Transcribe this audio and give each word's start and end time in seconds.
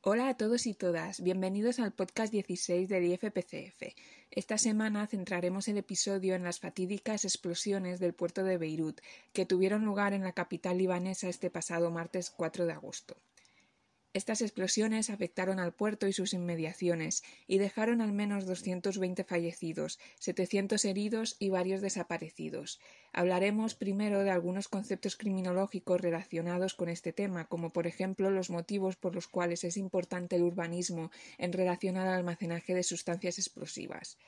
Hola 0.00 0.28
a 0.28 0.36
todos 0.36 0.68
y 0.68 0.74
todas, 0.74 1.20
bienvenidos 1.20 1.80
al 1.80 1.90
podcast 1.90 2.32
16 2.32 2.88
del 2.88 3.06
IFPCF. 3.06 3.82
Esta 4.30 4.56
semana 4.56 5.08
centraremos 5.08 5.66
el 5.66 5.76
episodio 5.76 6.36
en 6.36 6.44
las 6.44 6.60
fatídicas 6.60 7.24
explosiones 7.24 7.98
del 7.98 8.14
puerto 8.14 8.44
de 8.44 8.58
Beirut, 8.58 9.00
que 9.32 9.44
tuvieron 9.44 9.84
lugar 9.84 10.12
en 10.12 10.22
la 10.22 10.34
capital 10.34 10.78
libanesa 10.78 11.28
este 11.28 11.50
pasado 11.50 11.90
martes 11.90 12.30
4 12.30 12.66
de 12.66 12.74
agosto. 12.74 13.16
Estas 14.18 14.42
explosiones 14.42 15.10
afectaron 15.10 15.60
al 15.60 15.72
puerto 15.72 16.08
y 16.08 16.12
sus 16.12 16.34
inmediaciones 16.34 17.22
y 17.46 17.58
dejaron 17.58 18.00
al 18.00 18.10
menos 18.10 18.46
220 18.46 19.22
fallecidos, 19.22 20.00
700 20.18 20.84
heridos 20.86 21.36
y 21.38 21.50
varios 21.50 21.80
desaparecidos. 21.82 22.80
Hablaremos 23.12 23.76
primero 23.76 24.24
de 24.24 24.30
algunos 24.30 24.66
conceptos 24.66 25.14
criminológicos 25.14 26.00
relacionados 26.00 26.74
con 26.74 26.88
este 26.88 27.12
tema, 27.12 27.44
como 27.44 27.70
por 27.70 27.86
ejemplo 27.86 28.28
los 28.32 28.50
motivos 28.50 28.96
por 28.96 29.14
los 29.14 29.28
cuales 29.28 29.62
es 29.62 29.76
importante 29.76 30.34
el 30.34 30.42
urbanismo 30.42 31.12
en 31.38 31.52
relación 31.52 31.96
al 31.96 32.08
almacenaje 32.08 32.74
de 32.74 32.82
sustancias 32.82 33.38
explosivas. 33.38 34.18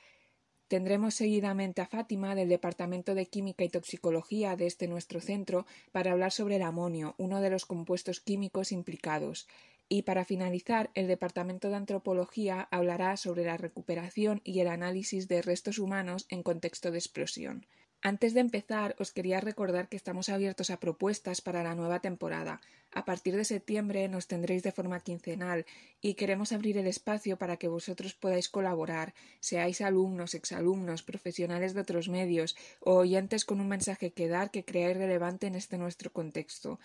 Tendremos 0.71 1.15
seguidamente 1.15 1.81
a 1.81 1.85
Fátima 1.85 2.33
del 2.33 2.47
Departamento 2.47 3.13
de 3.13 3.25
Química 3.25 3.65
y 3.65 3.67
Toxicología 3.67 4.55
de 4.55 4.67
este 4.67 4.87
nuestro 4.87 5.19
centro 5.19 5.65
para 5.91 6.13
hablar 6.13 6.31
sobre 6.31 6.55
el 6.55 6.61
amonio, 6.61 7.13
uno 7.17 7.41
de 7.41 7.49
los 7.49 7.65
compuestos 7.65 8.21
químicos 8.21 8.71
implicados. 8.71 9.49
Y 9.93 10.03
para 10.03 10.23
finalizar, 10.23 10.89
el 10.93 11.09
Departamento 11.09 11.67
de 11.67 11.75
Antropología 11.75 12.69
hablará 12.71 13.17
sobre 13.17 13.43
la 13.43 13.57
recuperación 13.57 14.39
y 14.45 14.61
el 14.61 14.69
análisis 14.69 15.27
de 15.27 15.41
restos 15.41 15.79
humanos 15.79 16.27
en 16.29 16.43
contexto 16.43 16.91
de 16.91 16.97
explosión. 16.97 17.65
Antes 18.01 18.33
de 18.33 18.39
empezar, 18.39 18.95
os 18.99 19.11
quería 19.11 19.41
recordar 19.41 19.89
que 19.89 19.97
estamos 19.97 20.29
abiertos 20.29 20.69
a 20.69 20.79
propuestas 20.79 21.41
para 21.41 21.61
la 21.61 21.75
nueva 21.75 21.99
temporada. 21.99 22.61
A 22.93 23.03
partir 23.03 23.35
de 23.35 23.43
septiembre 23.43 24.07
nos 24.07 24.27
tendréis 24.27 24.63
de 24.63 24.71
forma 24.71 25.01
quincenal 25.01 25.65
y 25.99 26.13
queremos 26.13 26.53
abrir 26.53 26.77
el 26.77 26.87
espacio 26.87 27.35
para 27.37 27.57
que 27.57 27.67
vosotros 27.67 28.13
podáis 28.13 28.47
colaborar, 28.47 29.13
seáis 29.41 29.81
alumnos, 29.81 30.35
exalumnos, 30.35 31.03
profesionales 31.03 31.73
de 31.73 31.81
otros 31.81 32.07
medios 32.07 32.55
o 32.79 32.95
oyentes 32.95 33.43
con 33.43 33.59
un 33.59 33.67
mensaje 33.67 34.13
que 34.13 34.29
dar 34.29 34.51
que 34.51 34.63
creáis 34.63 34.95
relevante 34.95 35.47
en 35.47 35.55
este 35.55 35.77
nuestro 35.77 36.13
contexto. 36.13 36.79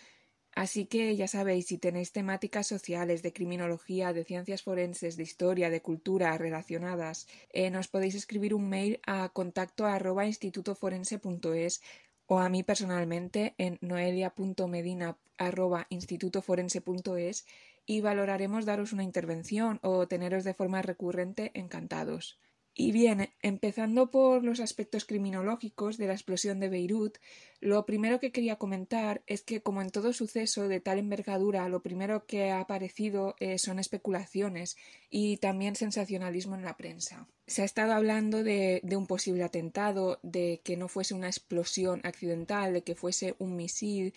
Así 0.57 0.87
que 0.87 1.15
ya 1.21 1.29
sabéis, 1.29 1.67
si 1.67 1.77
tenéis 1.77 2.13
temáticas 2.13 2.67
sociales, 2.67 3.23
de 3.23 3.35
criminología, 3.35 4.15
de 4.15 4.25
ciencias 4.25 4.63
forenses, 4.63 5.19
de 5.19 5.23
historia, 5.23 5.69
de 5.69 5.83
cultura 5.83 6.37
relacionadas, 6.39 7.29
eh, 7.53 7.71
nos 7.71 7.89
podéis 7.89 8.15
escribir 8.15 8.55
un 8.55 8.71
mail 8.71 8.99
a 9.07 9.29
contacto 9.29 9.85
arroba 9.85 10.25
institutoforense.es 10.25 11.83
o 12.27 12.39
a 12.39 12.49
mí 12.49 12.63
personalmente 12.63 13.55
en 13.59 13.77
noelia.medina 13.83 15.19
arroba 15.37 15.87
institutoforense.es 15.91 17.47
y 17.85 18.01
valoraremos 18.01 18.65
daros 18.65 18.95
una 18.95 19.05
intervención 19.05 19.79
o 19.83 20.09
teneros 20.09 20.43
de 20.43 20.55
forma 20.55 20.81
recurrente 20.81 21.51
encantados. 21.53 22.39
Y 22.79 22.93
bien, 22.93 23.31
empezando 23.41 24.11
por 24.11 24.45
los 24.45 24.61
aspectos 24.61 25.07
criminológicos 25.07 25.97
de 25.97 26.09
la 26.09 26.13
explosión 26.13 26.61
de 26.61 26.69
Beirut, 26.69 27.17
lo 27.59 27.87
primero 27.87 28.21
que 28.21 28.33
quería 28.33 28.57
comentar 28.57 29.23
es 29.27 29.41
que, 29.41 29.63
como 29.63 29.81
en 29.81 29.89
todo 29.89 30.13
suceso 30.13 30.69
de 30.69 30.81
tal 30.81 30.99
envergadura, 30.99 31.71
lo 31.71 31.81
primero 31.81 32.27
que 32.27 32.51
ha 32.51 32.61
aparecido 32.61 33.35
eh, 33.41 33.57
son 33.57 33.79
especulaciones 33.79 34.77
y 35.09 35.39
también 35.39 35.75
sensacionalismo 35.75 36.55
en 36.55 36.65
la 36.65 36.77
prensa. 36.77 37.27
Se 37.47 37.63
ha 37.63 37.65
estado 37.65 37.95
hablando 37.95 38.45
de, 38.45 38.83
de 38.85 38.97
un 38.97 39.07
posible 39.07 39.45
atentado, 39.45 40.21
de 40.23 40.61
que 40.63 40.77
no 40.77 40.89
fuese 40.89 41.15
una 41.15 41.29
explosión 41.29 42.03
accidental, 42.05 42.75
de 42.75 42.83
que 42.83 42.95
fuese 42.95 43.37
un 43.39 43.57
misil, 43.57 44.13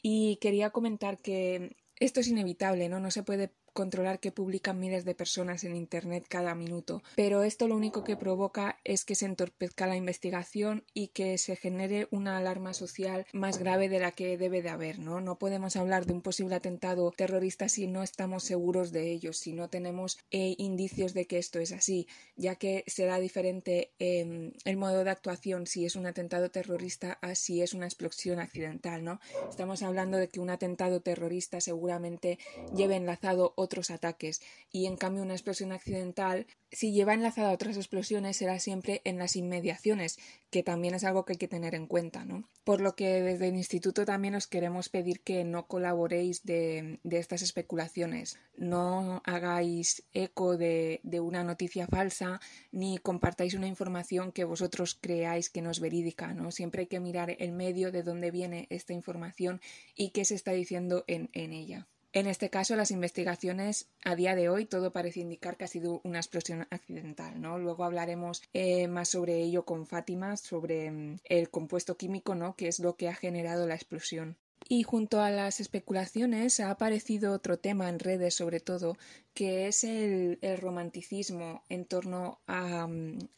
y 0.00 0.38
quería 0.40 0.70
comentar 0.70 1.18
que 1.18 1.76
esto 1.96 2.20
es 2.20 2.28
inevitable, 2.28 2.88
¿no? 2.88 3.00
No 3.00 3.10
se 3.10 3.22
puede 3.22 3.52
controlar 3.72 4.20
que 4.20 4.32
publican 4.32 4.78
miles 4.78 5.04
de 5.04 5.14
personas 5.14 5.64
en 5.64 5.76
Internet 5.76 6.26
cada 6.28 6.54
minuto, 6.54 7.02
pero 7.16 7.42
esto 7.42 7.68
lo 7.68 7.76
único 7.76 8.04
que 8.04 8.16
provoca 8.16 8.78
es 8.84 9.04
que 9.04 9.14
se 9.14 9.26
entorpezca 9.26 9.86
la 9.86 9.96
investigación 9.96 10.84
y 10.94 11.08
que 11.08 11.38
se 11.38 11.56
genere 11.56 12.08
una 12.10 12.38
alarma 12.38 12.74
social 12.74 13.26
más 13.32 13.58
grave 13.58 13.88
de 13.88 14.00
la 14.00 14.12
que 14.12 14.36
debe 14.36 14.62
de 14.62 14.68
haber, 14.68 14.98
¿no? 14.98 15.20
No 15.20 15.38
podemos 15.38 15.76
hablar 15.76 16.06
de 16.06 16.12
un 16.12 16.22
posible 16.22 16.54
atentado 16.54 17.12
terrorista 17.16 17.68
si 17.68 17.86
no 17.86 18.02
estamos 18.02 18.44
seguros 18.44 18.92
de 18.92 19.10
ello, 19.10 19.32
si 19.32 19.52
no 19.52 19.68
tenemos 19.68 20.18
eh, 20.30 20.54
indicios 20.58 21.14
de 21.14 21.26
que 21.26 21.38
esto 21.38 21.58
es 21.58 21.72
así, 21.72 22.06
ya 22.36 22.56
que 22.56 22.84
será 22.86 23.18
diferente 23.18 23.92
eh, 23.98 24.52
el 24.64 24.76
modo 24.76 25.04
de 25.04 25.10
actuación 25.10 25.66
si 25.66 25.84
es 25.84 25.96
un 25.96 26.06
atentado 26.06 26.50
terrorista 26.50 27.18
a 27.20 27.34
si 27.34 27.62
es 27.62 27.74
una 27.74 27.86
explosión 27.86 28.38
accidental, 28.38 29.04
¿no? 29.04 29.20
Estamos 29.48 29.82
hablando 29.82 30.18
de 30.18 30.28
que 30.28 30.40
un 30.40 30.50
atentado 30.50 31.00
terrorista 31.00 31.60
seguramente 31.60 32.38
lleve 32.74 32.96
enlazado 32.96 33.54
otros 33.62 33.90
ataques 33.90 34.42
y 34.70 34.86
en 34.86 34.96
cambio 34.96 35.22
una 35.22 35.34
explosión 35.34 35.72
accidental 35.72 36.46
si 36.70 36.92
lleva 36.92 37.14
enlazada 37.14 37.50
a 37.50 37.54
otras 37.54 37.76
explosiones 37.76 38.38
será 38.38 38.58
siempre 38.58 39.02
en 39.04 39.18
las 39.18 39.36
inmediaciones 39.36 40.18
que 40.50 40.62
también 40.62 40.94
es 40.94 41.04
algo 41.04 41.24
que 41.24 41.34
hay 41.34 41.38
que 41.38 41.48
tener 41.48 41.74
en 41.74 41.86
cuenta 41.86 42.24
¿no? 42.24 42.48
por 42.64 42.80
lo 42.80 42.94
que 42.94 43.22
desde 43.22 43.48
el 43.48 43.56
instituto 43.56 44.04
también 44.04 44.34
os 44.34 44.46
queremos 44.46 44.88
pedir 44.88 45.20
que 45.20 45.44
no 45.44 45.66
colaboréis 45.66 46.44
de, 46.44 46.98
estas 47.04 47.42
especulaciones 47.42 48.38
no 48.56 49.22
hagáis 49.24 50.04
eco 50.12 50.56
de, 50.56 51.00
una 51.20 51.44
noticia 51.44 51.86
falsa 51.86 52.40
ni 52.70 52.98
compartáis 52.98 53.54
una 53.54 53.66
información 53.66 54.32
que 54.32 54.44
vosotros 54.44 54.98
creáis 55.00 55.50
que 55.50 55.62
no 55.62 55.70
es 55.70 55.80
verídica 55.80 56.32
¿no? 56.34 56.50
siempre 56.50 56.82
hay 56.82 56.86
que 56.86 57.00
mirar 57.00 57.36
el 57.38 57.52
medio 57.52 57.92
de 57.92 58.02
dónde 58.02 58.30
viene 58.30 58.66
esta 58.70 58.92
información 58.92 59.60
y 59.94 60.10
qué 60.10 60.24
se 60.24 60.34
está 60.34 60.52
diciendo 60.52 61.04
en, 61.06 61.28
en 61.32 61.52
ella 61.52 61.86
en 62.12 62.26
este 62.26 62.50
caso, 62.50 62.76
las 62.76 62.90
investigaciones 62.90 63.88
a 64.04 64.14
día 64.14 64.34
de 64.34 64.50
hoy 64.50 64.66
todo 64.66 64.92
parece 64.92 65.20
indicar 65.20 65.56
que 65.56 65.64
ha 65.64 65.68
sido 65.68 66.00
una 66.04 66.18
explosión 66.18 66.66
accidental. 66.70 67.40
¿no? 67.40 67.58
Luego 67.58 67.84
hablaremos 67.84 68.42
eh, 68.52 68.86
más 68.86 69.08
sobre 69.08 69.42
ello 69.42 69.64
con 69.64 69.86
Fátima, 69.86 70.36
sobre 70.36 70.90
mm, 70.90 71.20
el 71.24 71.50
compuesto 71.50 71.96
químico, 71.96 72.34
¿no? 72.34 72.54
que 72.54 72.68
es 72.68 72.80
lo 72.80 72.96
que 72.96 73.08
ha 73.08 73.14
generado 73.14 73.66
la 73.66 73.74
explosión. 73.74 74.36
Y 74.68 74.82
junto 74.82 75.20
a 75.20 75.30
las 75.30 75.60
especulaciones 75.60 76.60
ha 76.60 76.70
aparecido 76.70 77.32
otro 77.32 77.58
tema 77.58 77.88
en 77.88 77.98
redes 77.98 78.34
sobre 78.34 78.60
todo, 78.60 78.96
que 79.34 79.66
es 79.66 79.84
el, 79.84 80.38
el 80.42 80.58
romanticismo 80.58 81.62
en 81.68 81.86
torno 81.86 82.40
a, 82.46 82.86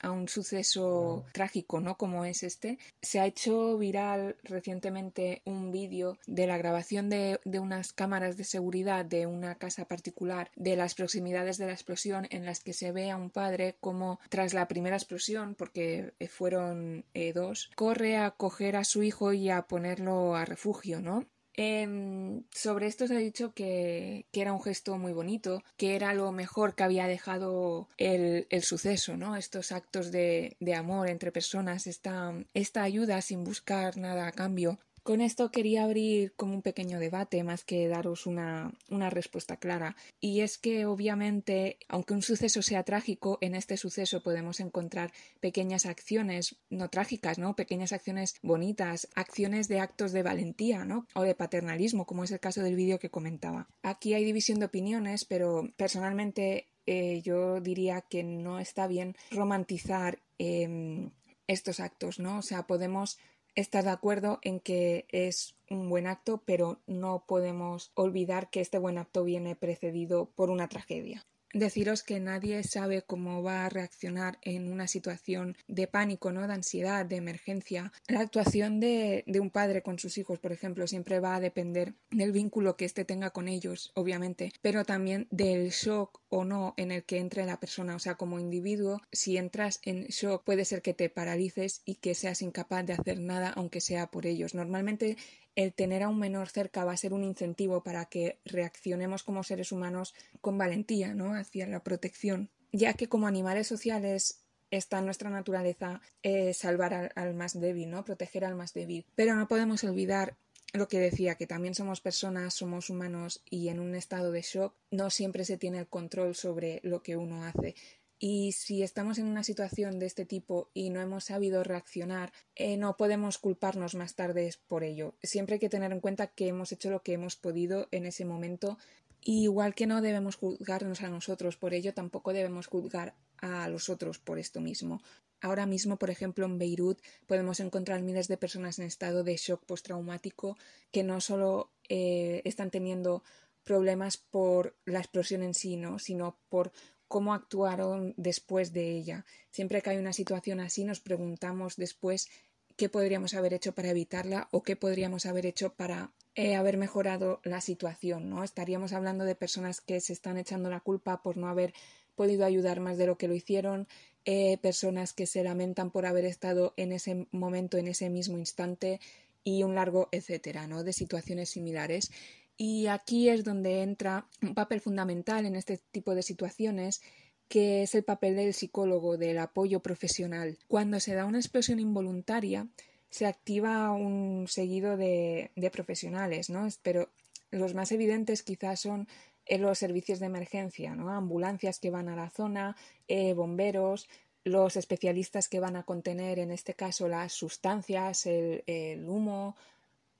a, 0.01 0.11
un 0.11 0.29
suceso 0.29 1.25
trágico, 1.33 1.81
¿no? 1.81 1.97
Como 1.97 2.25
es 2.25 2.43
este. 2.43 2.79
Se 3.01 3.21
ha 3.21 3.27
hecho 3.27 3.79
viral 3.79 4.37
recientemente 4.43 5.43
un 5.45 5.71
vídeo 5.71 6.19
de 6.27 6.47
la 6.47 6.59
grabación 6.59 7.09
de, 7.09 7.41
de 7.45 7.61
unas 7.61 7.93
cámaras 7.93 8.37
de 8.37 8.45
seguridad 8.45 9.05
de 9.05 9.27
una 9.27 9.55
casa 9.57 9.87
particular 9.87 10.51
de 10.57 10.77
las 10.77 10.95
proximidades 10.95 11.59
de 11.59 11.67
la 11.67 11.73
explosión 11.73 12.27
en 12.31 12.45
las 12.45 12.61
que 12.61 12.73
se 12.73 12.93
ve 12.93 13.11
a 13.11 13.17
un 13.17 13.31
padre 13.31 13.77
como 13.81 14.19
tras 14.29 14.55
la 14.55 14.67
primera 14.67 14.97
explosión, 14.97 15.55
porque 15.55 16.13
fueron 16.29 17.05
eh, 17.15 17.33
dos, 17.33 17.71
corre 17.77 18.17
a 18.17 18.33
coger 18.33 18.77
a 18.77 18.85
su 18.85 19.03
hijo 19.03 19.33
y 19.33 19.51
a 19.51 19.63
ponerlo 19.63 20.35
a 20.35 20.45
refugio, 20.45 21.01
¿no? 21.01 21.14
Eh, 21.57 22.43
sobre 22.53 22.87
esto 22.87 23.07
se 23.07 23.15
ha 23.15 23.19
dicho 23.19 23.53
que, 23.55 24.27
que, 24.33 24.41
era 24.41 24.53
un 24.53 24.63
gesto 24.63 24.99
muy 24.99 25.13
bonito, 25.13 25.63
que 25.77 25.95
era 25.95 26.13
lo 26.15 26.33
mejor 26.33 26.75
que 26.75 26.83
había 26.83 27.07
dejado 27.07 27.89
el, 27.97 28.47
el 28.51 28.63
suceso, 28.63 29.17
¿no? 29.17 29.37
Estos 29.37 29.73
actos 29.73 30.11
de, 30.11 30.57
de 30.61 30.75
amor 30.75 31.09
entre 31.09 31.33
personas, 31.33 31.87
esta, 31.87 32.33
esta 32.55 32.83
ayuda 32.83 33.23
sin 33.23 33.45
buscar 33.45 33.97
nada 33.97 34.27
a 34.27 34.33
cambio. 34.33 34.79
Con 35.05 35.21
esto 35.21 35.51
quería 35.51 35.85
abrir 35.85 36.33
como 36.35 36.55
un 36.55 36.63
pequeño 36.63 36.99
debate 36.99 37.45
más 37.45 37.63
que 37.63 37.89
daros 37.89 38.27
una, 38.27 38.73
una, 38.89 39.11
respuesta 39.11 39.59
clara. 39.59 39.97
Y 40.19 40.41
es 40.41 40.57
que 40.57 40.87
obviamente, 40.87 41.77
aunque 41.89 42.15
un 42.15 42.23
suceso 42.23 42.63
sea 42.63 42.85
trágico, 42.85 43.37
en 43.43 43.55
este 43.55 43.77
suceso 43.77 44.23
podemos 44.23 44.61
encontrar 44.61 45.13
pequeñas 45.41 45.85
acciones, 45.85 46.57
no 46.71 46.89
trágicas, 46.89 47.39
¿no? 47.39 47.55
Pequeñas 47.55 47.93
acciones 47.93 48.37
bonitas, 48.41 49.07
acciones 49.15 49.69
de 49.69 49.81
actos 49.81 50.13
de 50.13 50.23
valentía, 50.23 50.87
¿no? 50.87 51.07
O 51.15 51.21
de 51.21 51.35
paternalismo, 51.35 52.07
como 52.07 52.25
es 52.25 52.31
el 52.31 52.41
caso 52.41 52.63
del 52.63 52.75
vídeo 52.75 52.99
que 52.99 53.11
comentaba. 53.11 53.69
Aquí 53.83 54.15
hay 54.15 54.25
división 54.25 54.59
de 54.59 54.67
opiniones, 54.67 55.27
pero 55.27 55.69
personalmente 55.77 56.69
eh, 56.87 57.21
yo 57.21 57.61
diría 57.61 58.01
que 58.01 58.23
no 58.25 58.59
está 58.59 58.87
bien 58.87 59.17
romantizar 59.31 60.23
eh, 60.39 61.11
estos 61.47 61.81
actos, 61.81 62.19
¿no? 62.19 62.39
O 62.39 62.43
sea, 62.43 62.67
podemos 62.67 63.19
estar 63.55 63.85
de 63.85 63.91
acuerdo 63.91 64.39
en 64.43 64.61
que 64.61 65.07
es 65.11 65.55
un 65.71 65.89
buen 65.89 66.07
acto, 66.07 66.43
pero 66.45 66.81
no 66.87 67.25
podemos 67.27 67.91
olvidar 67.95 68.51
que 68.51 68.61
este 68.61 68.79
buen 68.79 68.99
acto 68.99 69.25
viene 69.25 69.57
precedido 69.57 70.31
por 70.35 70.51
una 70.51 70.69
tragedia. 70.69 71.25
Deciros 71.55 72.03
que 72.03 72.19
nadie 72.19 72.65
sabe 72.65 73.03
cómo 73.03 73.45
va 73.45 73.65
a 73.65 73.69
reaccionar 73.69 74.39
en 74.43 74.73
una 74.73 74.89
situación 74.89 75.57
de 75.69 75.87
pánico, 75.87 76.33
¿no? 76.33 76.45
de 76.49 76.53
ansiedad, 76.53 77.07
de 77.07 77.15
emergencia. 77.15 77.93
La 78.09 78.21
actuación 78.21 78.81
de, 78.81 79.23
de 79.29 79.39
un 79.39 79.51
padre 79.51 79.81
con 79.81 80.01
sus 80.01 80.19
hijos, 80.19 80.41
por 80.41 80.51
ejemplo, 80.51 80.89
siempre 80.89 81.21
va 81.21 81.37
a 81.37 81.41
depender 81.41 81.95
del 82.11 82.33
vínculo 82.33 82.77
que 82.77 82.85
éste 82.85 83.05
tenga 83.05 83.31
con 83.31 83.47
ellos, 83.47 83.93
obviamente, 83.95 84.53
pero 84.63 84.85
también 84.85 85.29
del 85.31 85.71
shock 85.71 86.21
o 86.35 86.45
no 86.45 86.75
en 86.77 86.91
el 86.91 87.05
que 87.05 87.19
entre 87.19 87.47
la 87.47 87.61
persona. 87.61 87.95
O 87.95 88.01
sea, 88.01 88.17
como 88.17 88.41
individuo, 88.41 89.01
si 89.13 89.37
entras 89.37 89.79
en 89.85 90.07
shock 90.09 90.43
puede 90.43 90.65
ser 90.65 90.83
que 90.83 90.93
te 90.93 91.09
paralices 91.09 91.81
y 91.85 91.95
que 91.95 92.17
seas 92.17 92.43
incapaz 92.43 92.85
de 92.85 92.95
hacer 92.95 93.21
nada 93.21 93.51
aunque 93.55 93.81
sea 93.81 94.11
por 94.11 94.27
ellos. 94.27 94.53
Normalmente 94.53 95.17
el 95.55 95.73
tener 95.73 96.03
a 96.03 96.09
un 96.09 96.19
menor 96.19 96.49
cerca 96.49 96.85
va 96.85 96.93
a 96.93 96.97
ser 96.97 97.13
un 97.13 97.23
incentivo 97.23 97.85
para 97.85 98.07
que 98.07 98.41
reaccionemos 98.45 99.23
como 99.23 99.45
seres 99.45 99.71
humanos 99.71 100.13
con 100.41 100.59
valentía, 100.59 101.15
¿no? 101.15 101.35
hacia 101.35 101.69
la 101.69 101.85
protección, 101.85 102.51
ya 102.73 102.95
que 102.95 103.09
como 103.09 103.29
animales 103.29 103.69
sociales 103.69 104.41
está 104.73 104.99
en 104.99 105.05
nuestra 105.05 105.31
naturaleza 105.31 106.01
eh, 106.25 106.53
salvar 106.53 106.95
al, 106.95 107.13
al, 107.15 107.35
más 107.35 107.61
débil, 107.61 107.91
¿no? 107.91 108.05
proteger 108.05 108.45
al 108.45 108.57
más 108.57 108.75
débil. 108.75 109.07
Pero 109.15 109.37
no 109.37 109.47
podemos 109.47 109.85
olvidar 109.85 110.37
lo 110.75 110.89
que 110.89 110.99
decía, 110.99 111.37
que 111.37 111.47
también 111.47 111.75
somos 111.75 112.01
personas, 112.01 112.55
somos 112.55 112.91
humanos 112.91 113.43
y 113.49 113.69
en 113.69 113.79
un 113.79 113.95
estado 113.95 114.33
de 114.33 114.43
shock 114.43 114.75
no 114.91 115.09
siempre 115.09 115.45
se 115.45 115.57
tiene 115.57 115.79
el 115.79 115.87
control 115.87 116.35
sobre 116.35 116.81
lo 116.83 117.03
que 117.03 117.17
uno 117.17 117.45
hace. 117.45 117.77
Y 118.19 118.53
si 118.53 118.83
estamos 118.83 119.19
en 119.19 119.27
una 119.27 119.45
situación 119.45 119.99
de 119.99 120.07
este 120.07 120.25
tipo 120.25 120.71
y 120.75 120.91
no 120.91 121.01
hemos 121.01 121.25
sabido 121.25 121.63
reaccionar, 121.63 122.33
eh, 122.57 122.77
no 122.77 122.97
podemos 122.97 123.39
culparnos 123.39 123.95
más 123.95 124.15
tarde 124.15 124.51
por 124.67 124.83
ello. 124.83 125.15
Siempre 125.23 125.55
hay 125.55 125.61
que 125.61 125.69
tener 125.69 125.93
en 125.93 126.01
cuenta 126.01 126.29
que 126.29 126.49
hemos 126.49 126.73
hecho 126.73 126.91
lo 126.91 127.03
que 127.03 127.13
hemos 127.13 127.37
podido 127.37 127.87
en 127.91 128.07
ese 128.07 128.25
momento. 128.25 128.79
Y 129.25 129.45
igual 129.45 129.75
que 129.75 129.87
no 129.87 130.03
debemos 130.03 130.37
juzgarnos 130.37 131.01
a 131.01 131.09
nosotros 131.09 131.57
por 131.57 131.73
ello, 131.73 131.95
tampoco 131.95 132.35
debemos 132.35 132.67
juzgar 132.67 133.15
a 133.39 133.69
los 133.69 133.89
otros 133.89 134.19
por 134.19 134.39
esto 134.39 134.61
mismo. 134.61 135.01
Ahora 135.41 135.67
mismo, 135.67 135.97
por 135.97 136.11
ejemplo, 136.11 136.45
en 136.45 136.59
Beirut 136.59 137.01
podemos 137.27 137.59
encontrar 137.61 138.03
miles 138.03 138.29
de 138.29 138.37
personas 138.37 138.79
en 138.79 138.85
estado 138.85 139.25
de 139.25 139.37
shock 139.37 139.65
postraumático 139.65 140.57
que 140.91 141.03
no 141.03 141.21
solo 141.21 141.71
eh, 141.89 142.43
están 142.45 142.71
teniendo 142.71 143.23
problemas 143.65 144.19
por 144.19 144.77
la 144.85 145.01
explosión 145.01 145.43
en 145.43 145.55
sí, 145.55 145.77
¿no? 145.77 145.99
sino 145.99 146.39
por 146.51 146.71
cómo 147.09 147.35
actuaron 147.35 148.15
después 148.17 148.73
de 148.73 148.91
ella. 148.91 149.25
Siempre 149.51 149.83
que 149.83 149.91
hay 149.91 149.97
una 149.99 150.13
situación 150.13 150.61
así 150.61 150.85
nos 150.85 151.01
preguntamos 151.01 151.77
después 151.77 152.29
qué 152.77 152.89
podríamos 152.89 153.35
haber 153.35 153.55
hecho 153.55 153.75
para 153.75 153.91
evitarla 153.91 154.49
o 154.51 154.63
qué 154.63 154.77
podríamos 154.77 155.27
haber 155.27 155.47
hecho 155.47 155.75
para 155.75 156.13
eh, 156.35 156.57
haber 156.57 156.77
mejorado 156.77 157.41
la 157.45 157.61
situación, 157.61 158.29
¿no? 158.29 158.43
Estaríamos 158.43 158.93
hablando 158.93 159.25
de 159.25 159.35
personas 159.35 159.81
que 159.81 160.01
se 160.01 160.13
están 160.13 160.37
echando 160.37 160.71
la 160.71 160.81
culpa 160.81 161.23
por 161.23 161.37
no 161.37 161.49
haber 161.49 161.75
podido 162.15 162.45
ayudar 162.45 162.81
más 162.81 162.99
de 162.99 163.07
lo 163.07 163.19
que 163.19 163.29
lo 163.29 163.35
hicieron, 163.35 163.89
eh, 164.25 164.59
personas 164.59 165.13
que 165.13 165.27
se 165.27 165.45
lamentan 165.45 165.91
por 165.91 166.07
haber 166.07 166.25
estado 166.25 166.75
en 166.77 166.93
ese 166.93 167.27
momento, 167.31 167.77
en 167.77 167.89
ese 167.89 168.11
mismo 168.11 168.39
instante 168.39 169.01
y 169.45 169.63
un 169.63 169.75
largo 169.75 170.09
etcétera, 170.13 170.67
¿no? 170.67 170.83
De 170.83 170.93
situaciones 170.93 171.51
similares. 171.51 172.11
Y 172.57 172.87
aquí 172.87 173.29
es 173.29 173.45
donde 173.45 173.83
entra 173.83 174.27
un 174.43 174.55
papel 174.55 174.81
fundamental 174.81 175.45
en 175.45 175.57
este 175.57 175.79
tipo 175.91 176.15
de 176.15 176.23
situaciones 176.23 177.03
que 177.49 177.83
es 177.83 177.95
el 177.95 178.05
papel 178.05 178.37
del 178.37 178.55
psicólogo, 178.55 179.19
del 179.19 179.39
apoyo 179.39 179.81
profesional. 179.81 180.59
Cuando 180.67 180.99
se 181.01 181.15
da 181.15 181.27
una 181.27 181.39
explosión 181.39 181.79
involuntaria, 181.79 182.69
se 183.15 183.27
activa 183.27 183.93
un 183.93 184.47
seguido 184.49 184.97
de, 184.97 185.51
profesionales, 185.73 186.51
¿no? 186.51 186.67
Pero 186.83 187.09
los 187.51 187.75
más 187.75 187.93
evidentes 187.93 188.43
quizás 188.43 188.81
son 188.81 189.07
eh, 189.47 189.59
los 189.59 189.79
servicios 189.79 190.19
de 190.19 190.27
emergencia, 190.27 190.95
¿no? 190.95 191.11
Ambulancias 191.11 191.79
que 191.79 191.91
van 191.91 192.09
a 192.09 192.17
la 192.17 192.31
zona, 192.31 192.77
eh, 193.07 193.35
bomberos, 193.35 194.09
los 194.43 194.77
especialistas 194.77 195.49
que 195.49 195.61
van 195.61 195.77
a 195.77 195.85
contener, 195.85 196.39
en 196.39 196.51
este 196.51 196.75
caso, 196.75 197.09
las 197.09 197.33
sustancias, 197.33 198.27
el 198.27 199.05
humo, 199.07 199.57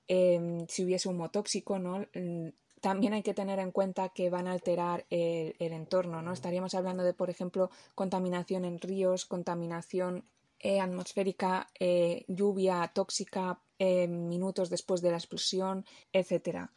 Em, 0.07 0.67
si 0.67 0.83
hubiese 0.83 1.09
humo 1.09 1.29
tóxico, 1.31 1.79
¿no? 1.79 2.05
Mm, 2.13 2.49
también 2.81 3.13
hay 3.13 3.23
que 3.23 3.33
tener 3.33 3.57
en 3.59 3.71
cuenta 3.71 4.09
que 4.09 4.29
van 4.29 4.47
a 4.47 4.51
alterar 4.51 5.05
el, 5.09 5.55
entorno, 5.73 6.21
¿no? 6.21 6.31
Estaríamos 6.33 6.75
hablando 6.75 7.03
de, 7.03 7.13
por 7.13 7.31
ejemplo, 7.31 7.71
contaminación 7.95 8.65
en 8.65 8.79
ríos, 8.79 9.25
contaminación 9.25 10.23
eh, 10.65 10.79
atmosférica, 10.81 11.69
eh, 11.79 12.25
lluvia 12.27 12.89
tóxica 12.91 13.59
em, 13.77 14.27
minutos 14.27 14.71
después 14.71 14.99
de 15.03 15.11
la 15.11 15.17
explosión, 15.17 15.85
etcétera. 16.11 16.71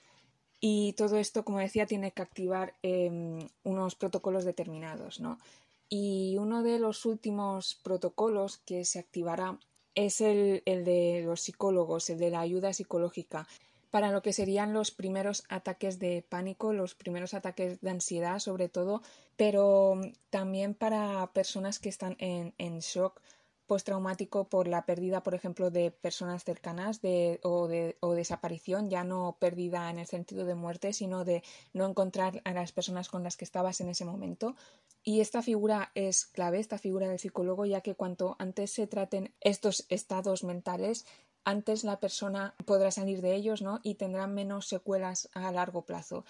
Y 0.61 0.93
todo 0.93 1.17
esto, 1.17 1.43
como 1.43 1.59
decía, 1.61 1.87
tiene 1.87 2.13
que 2.13 2.21
activar 2.21 2.75
unos 3.63 3.95
protocolos 3.95 4.45
determinados, 4.45 5.21
¿no? 5.21 5.39
Y 5.89 6.37
uno 6.39 6.63
de 6.63 6.79
los 6.79 7.07
últimos 7.07 7.77
protocolos 7.83 8.59
que 8.59 8.85
se 8.85 8.99
activará 8.99 9.59
es 9.95 10.21
el, 10.21 10.63
de 10.67 11.23
los 11.25 11.41
psicólogos, 11.41 12.11
el 12.11 12.19
de 12.19 12.31
la 12.31 12.41
ayuda 12.41 12.75
psicológica, 12.75 13.49
para 13.91 14.13
lo 14.13 14.21
que 14.21 14.35
serían 14.35 14.75
los 14.75 14.91
primeros 14.91 15.45
ataques 15.49 15.99
de 15.99 16.23
pánico, 16.29 16.75
los 16.75 16.95
primeros 16.95 17.33
ataques 17.33 17.81
de 17.81 17.89
ansiedad 17.89 18.39
sobre 18.39 18.69
todo, 18.69 19.01
pero 19.37 19.99
también 20.29 20.75
para 20.75 21.33
personas 21.33 21.79
que 21.79 21.89
están 21.89 22.17
en 22.19 22.81
shock 22.81 23.23
postraumático 23.69 24.49
por 24.49 24.67
la 24.67 24.87
pérdida, 24.87 25.23
por 25.23 25.35
ejemplo, 25.35 25.71
de 25.71 25.93
personas 25.93 26.43
cercanas 26.43 27.01
de, 27.03 27.39
o, 27.45 27.69
de, 27.69 27.99
o 28.01 28.15
desaparición, 28.15 28.89
ya 28.89 29.05
no 29.05 29.37
pérdida 29.39 29.91
en 29.91 29.99
el 29.99 30.07
sentido 30.07 30.47
de 30.47 30.57
muerte, 30.57 30.93
sino 30.93 31.25
de 31.25 31.45
no 31.75 31.87
encontrar 31.87 32.41
a 32.45 32.53
las 32.53 32.73
personas 32.73 33.09
con 33.09 33.23
las 33.23 33.37
que 33.37 33.45
estabas 33.45 33.81
en 33.81 33.91
ese 33.91 34.07
momento. 34.07 34.57
Y 35.05 35.21
esta 35.21 35.43
figura 35.43 35.93
es 35.95 36.25
clave, 36.27 36.59
esta 36.59 36.79
figura 36.79 37.09
del 37.09 37.19
psicólogo, 37.19 37.67
ya 37.67 37.83
que 37.83 37.95
cuanto 37.95 38.37
antes 38.39 38.73
se 38.73 38.87
traten 38.87 39.35
estos 39.41 39.85
estados 39.91 40.45
mentales, 40.45 41.05
antes 41.45 41.85
la 41.85 42.01
persona 42.01 42.55
podrá 42.65 42.91
salir 42.91 43.21
de 43.21 43.35
ellos 43.35 43.61
¿no? 43.63 43.81
y 43.83 43.95
tendrá 43.95 44.27
menos 44.27 44.67
secuelas 44.67 45.29
a 45.35 45.53
largo 45.53 45.83
plazo. 45.83 46.25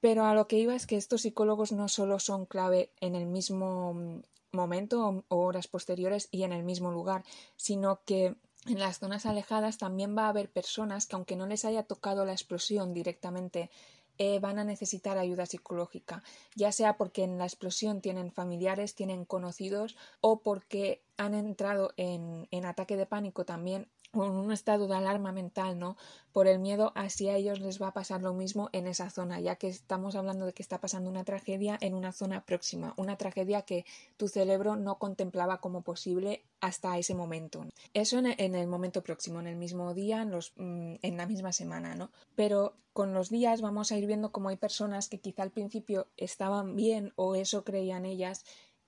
Pero 0.00 0.26
a 0.26 0.34
lo 0.34 0.46
que 0.46 0.58
iba 0.58 0.74
es 0.74 0.86
que 0.86 0.96
estos 0.96 1.22
psicólogos 1.22 1.72
no 1.72 1.88
solo 1.88 2.18
son 2.18 2.46
clave 2.46 2.92
en 3.00 3.14
el 3.14 3.26
mismo 3.26 4.22
momento 4.54 5.24
o 5.28 5.36
horas 5.36 5.68
posteriores 5.68 6.28
y 6.30 6.42
en 6.42 6.52
el 6.52 6.62
mismo 6.62 6.90
lugar, 6.90 7.24
sino 7.56 8.00
que 8.04 8.36
en 8.66 8.78
las 8.78 8.98
zonas 8.98 9.26
alejadas 9.26 9.78
también 9.78 10.16
va 10.16 10.26
a 10.26 10.28
haber 10.30 10.50
personas 10.50 11.06
que 11.06 11.16
aunque 11.16 11.36
no 11.36 11.46
les 11.46 11.64
haya 11.64 11.82
tocado 11.82 12.24
la 12.24 12.32
explosión 12.32 12.94
directamente 12.94 13.70
eh, 14.16 14.38
van 14.38 14.60
a 14.60 14.64
necesitar 14.64 15.18
ayuda 15.18 15.44
psicológica, 15.44 16.22
ya 16.54 16.70
sea 16.70 16.96
porque 16.96 17.24
en 17.24 17.36
la 17.36 17.46
explosión 17.46 18.00
tienen 18.00 18.30
familiares, 18.30 18.94
tienen 18.94 19.24
conocidos 19.24 19.96
o 20.20 20.40
porque 20.40 21.02
han 21.16 21.34
entrado 21.34 21.92
en, 21.96 22.46
en 22.52 22.64
ataque 22.64 22.96
de 22.96 23.06
pánico 23.06 23.44
también 23.44 23.88
en 24.22 24.32
un 24.32 24.52
estado 24.52 24.86
de 24.86 24.94
alarma 24.94 25.32
mental, 25.32 25.78
¿no? 25.78 25.96
Por 26.32 26.46
el 26.46 26.58
miedo 26.58 26.92
a 26.94 27.08
si 27.08 27.28
a 27.28 27.36
ellos 27.36 27.60
les 27.60 27.80
va 27.80 27.88
a 27.88 27.92
pasar 27.92 28.22
lo 28.22 28.34
mismo 28.34 28.68
en 28.72 28.86
esa 28.86 29.10
zona, 29.10 29.40
ya 29.40 29.56
que 29.56 29.68
estamos 29.68 30.14
hablando 30.14 30.46
de 30.46 30.52
que 30.52 30.62
está 30.62 30.80
pasando 30.80 31.10
una 31.10 31.24
tragedia 31.24 31.78
en 31.80 31.94
una 31.94 32.12
zona 32.12 32.44
próxima, 32.44 32.94
una 32.96 33.16
tragedia 33.16 33.62
que 33.62 33.84
tu 34.16 34.28
cerebro 34.28 34.76
no 34.76 34.98
contemplaba 34.98 35.60
como 35.60 35.82
posible 35.82 36.44
hasta 36.60 36.96
ese 36.98 37.14
momento. 37.14 37.66
Eso 37.92 38.18
en 38.18 38.54
el 38.54 38.66
momento 38.66 39.02
próximo, 39.02 39.40
en 39.40 39.46
el 39.46 39.56
mismo 39.56 39.94
día, 39.94 40.22
en, 40.22 40.30
mm, 40.30 40.98
en 41.02 41.16
la 41.16 41.26
misma 41.26 41.52
semana, 41.52 41.94
¿no? 41.94 42.10
Pero 42.36 42.74
con 42.92 43.12
los 43.12 43.28
días 43.28 43.60
vamos 43.60 43.90
a 43.90 43.98
ir 43.98 44.06
viendo 44.06 44.30
cómo 44.30 44.50
hay 44.50 44.56
personas 44.56 45.08
que 45.08 45.20
quizá 45.20 45.42
al 45.42 45.50
principio 45.50 46.06
estaban 46.16 46.76
bien 46.76 47.12
o 47.16 47.34
eso 47.34 47.64
creían 47.64 48.06
ellas 48.06 48.44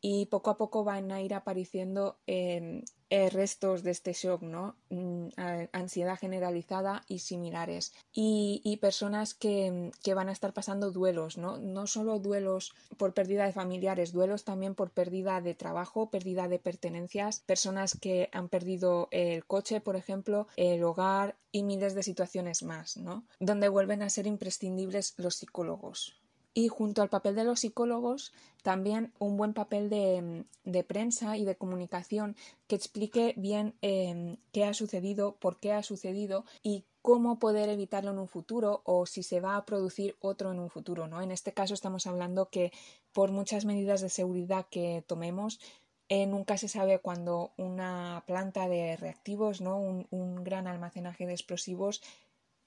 y 0.09 0.27
poco 0.27 0.51
a 0.51 0.57
poco 0.57 0.85
van 0.85 1.11
a 1.11 1.21
ir 1.21 1.35
apareciendo 1.35 2.21
eh, 2.29 2.85
eh, 3.11 3.29
restos 3.29 3.83
de 3.83 3.91
este 3.91 4.13
shock, 4.13 4.41
¿no? 4.41 4.77
Mm, 4.89 5.31
ansiedad 5.73 6.17
generalizada 6.17 7.03
y 7.09 7.19
similares. 7.19 7.93
Y, 8.13 8.79
personas 8.81 9.35
que, 9.35 9.91
que, 10.05 10.15
van 10.15 10.29
a 10.29 10.33
estar 10.33 10.53
pasando 10.53 10.93
duelos, 10.93 11.39
¿no? 11.39 11.59
No 11.59 11.89
solo 11.89 12.21
duelos 12.21 12.73
por 12.97 13.15
pérdida 13.15 13.47
de 13.47 13.53
familiares, 13.53 14.13
duelos 14.13 14.45
también 14.45 14.77
por 14.77 14.93
pérdida 14.93 15.41
de 15.41 15.55
trabajo, 15.55 16.09
pérdida 16.09 16.47
de 16.47 16.61
pertenencias, 16.61 17.41
personas 17.41 17.99
que 18.01 18.29
han 18.33 18.49
perdido 18.49 19.09
el 19.11 19.45
coche, 19.45 19.81
por 19.81 19.97
ejemplo, 19.97 20.47
el 20.55 20.85
hogar 20.85 21.37
y 21.51 21.65
miles 21.65 21.97
de 21.97 22.05
situaciones 22.05 22.63
más, 22.63 22.97
¿no? 22.97 23.27
Donde 23.41 23.69
vuelven 23.69 24.03
a 24.03 24.11
ser 24.11 24.29
imprescindibles 24.29 25.15
los 25.17 25.35
psicólogos 25.35 26.26
y 26.57 26.69
junto 26.69 27.03
al 27.03 27.11
papel 27.11 27.35
de 27.35 27.45
los 27.45 27.61
psicólogos 27.61 28.33
también 28.63 29.13
un 29.19 29.37
buen 29.37 29.53
papel 29.53 29.91
de, 29.91 30.85
prensa 30.85 31.37
y 31.37 31.45
de 31.45 31.55
comunicación 31.55 32.35
que 32.67 32.77
explique 32.77 33.35
bien 33.37 33.75
em, 33.83 34.39
qué 34.53 34.65
ha 34.65 34.73
sucedido, 34.73 35.37
por 35.37 35.61
qué 35.61 35.73
ha 35.73 35.83
sucedido 35.83 36.47
y 36.63 36.85
cómo 37.03 37.39
poder 37.39 37.69
evitarlo 37.69 38.11
en 38.11 38.19
un 38.19 38.27
futuro 38.27 38.81
o 38.85 39.05
si 39.05 39.23
se 39.23 39.39
va 39.39 39.57
a 39.57 39.67
producir 39.67 40.17
otro 40.19 40.51
en 40.51 40.59
un 40.59 40.71
futuro. 40.71 41.07
¿no? 41.07 41.21
En 41.21 41.31
este 41.31 41.53
caso 41.53 41.75
estamos 41.75 42.07
hablando 42.07 42.49
que 42.49 42.73
por 43.13 43.31
muchas 43.33 43.67
medidas 43.67 44.01
de 44.01 44.09
seguridad 44.09 44.67
que 44.71 45.05
tomemos, 45.07 45.61
eh, 46.09 46.27
nunca 46.27 46.57
se 46.57 46.69
sabe 46.69 47.01
cuando 47.01 47.53
una 47.59 48.25
planta 48.27 48.67
de 48.67 48.97
reactivos, 48.97 49.61
¿no? 49.61 49.77
un, 49.77 50.07
un 50.11 50.43
gran 50.43 50.69
almacenaje 50.69 51.27
de 51.27 51.35
explosivos 51.35 52.01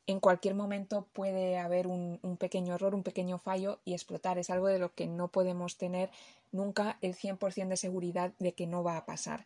en 0.09 0.19
cualquier 0.19 0.55
momento 0.55 1.07
puede 1.13 1.59
haber 1.59 1.85
un, 1.85 2.19
pequeño 2.39 2.73
error, 2.73 2.95
un 2.95 3.03
pequeño 3.03 3.37
fallo 3.37 3.79
y 3.85 3.93
explotar. 3.93 4.39
Es 4.39 4.49
algo 4.49 4.65
de 4.65 4.79
lo 4.79 4.95
que 4.95 5.05
no 5.05 5.27
podemos 5.27 5.77
tener 5.77 6.09
nunca 6.51 6.97
el 7.01 7.15
100% 7.15 7.67
de 7.67 7.77
seguridad 7.77 8.33
de 8.39 8.55
que 8.55 8.65
no 8.65 8.83
va 8.83 8.97
a 8.97 9.05
pasar. 9.05 9.45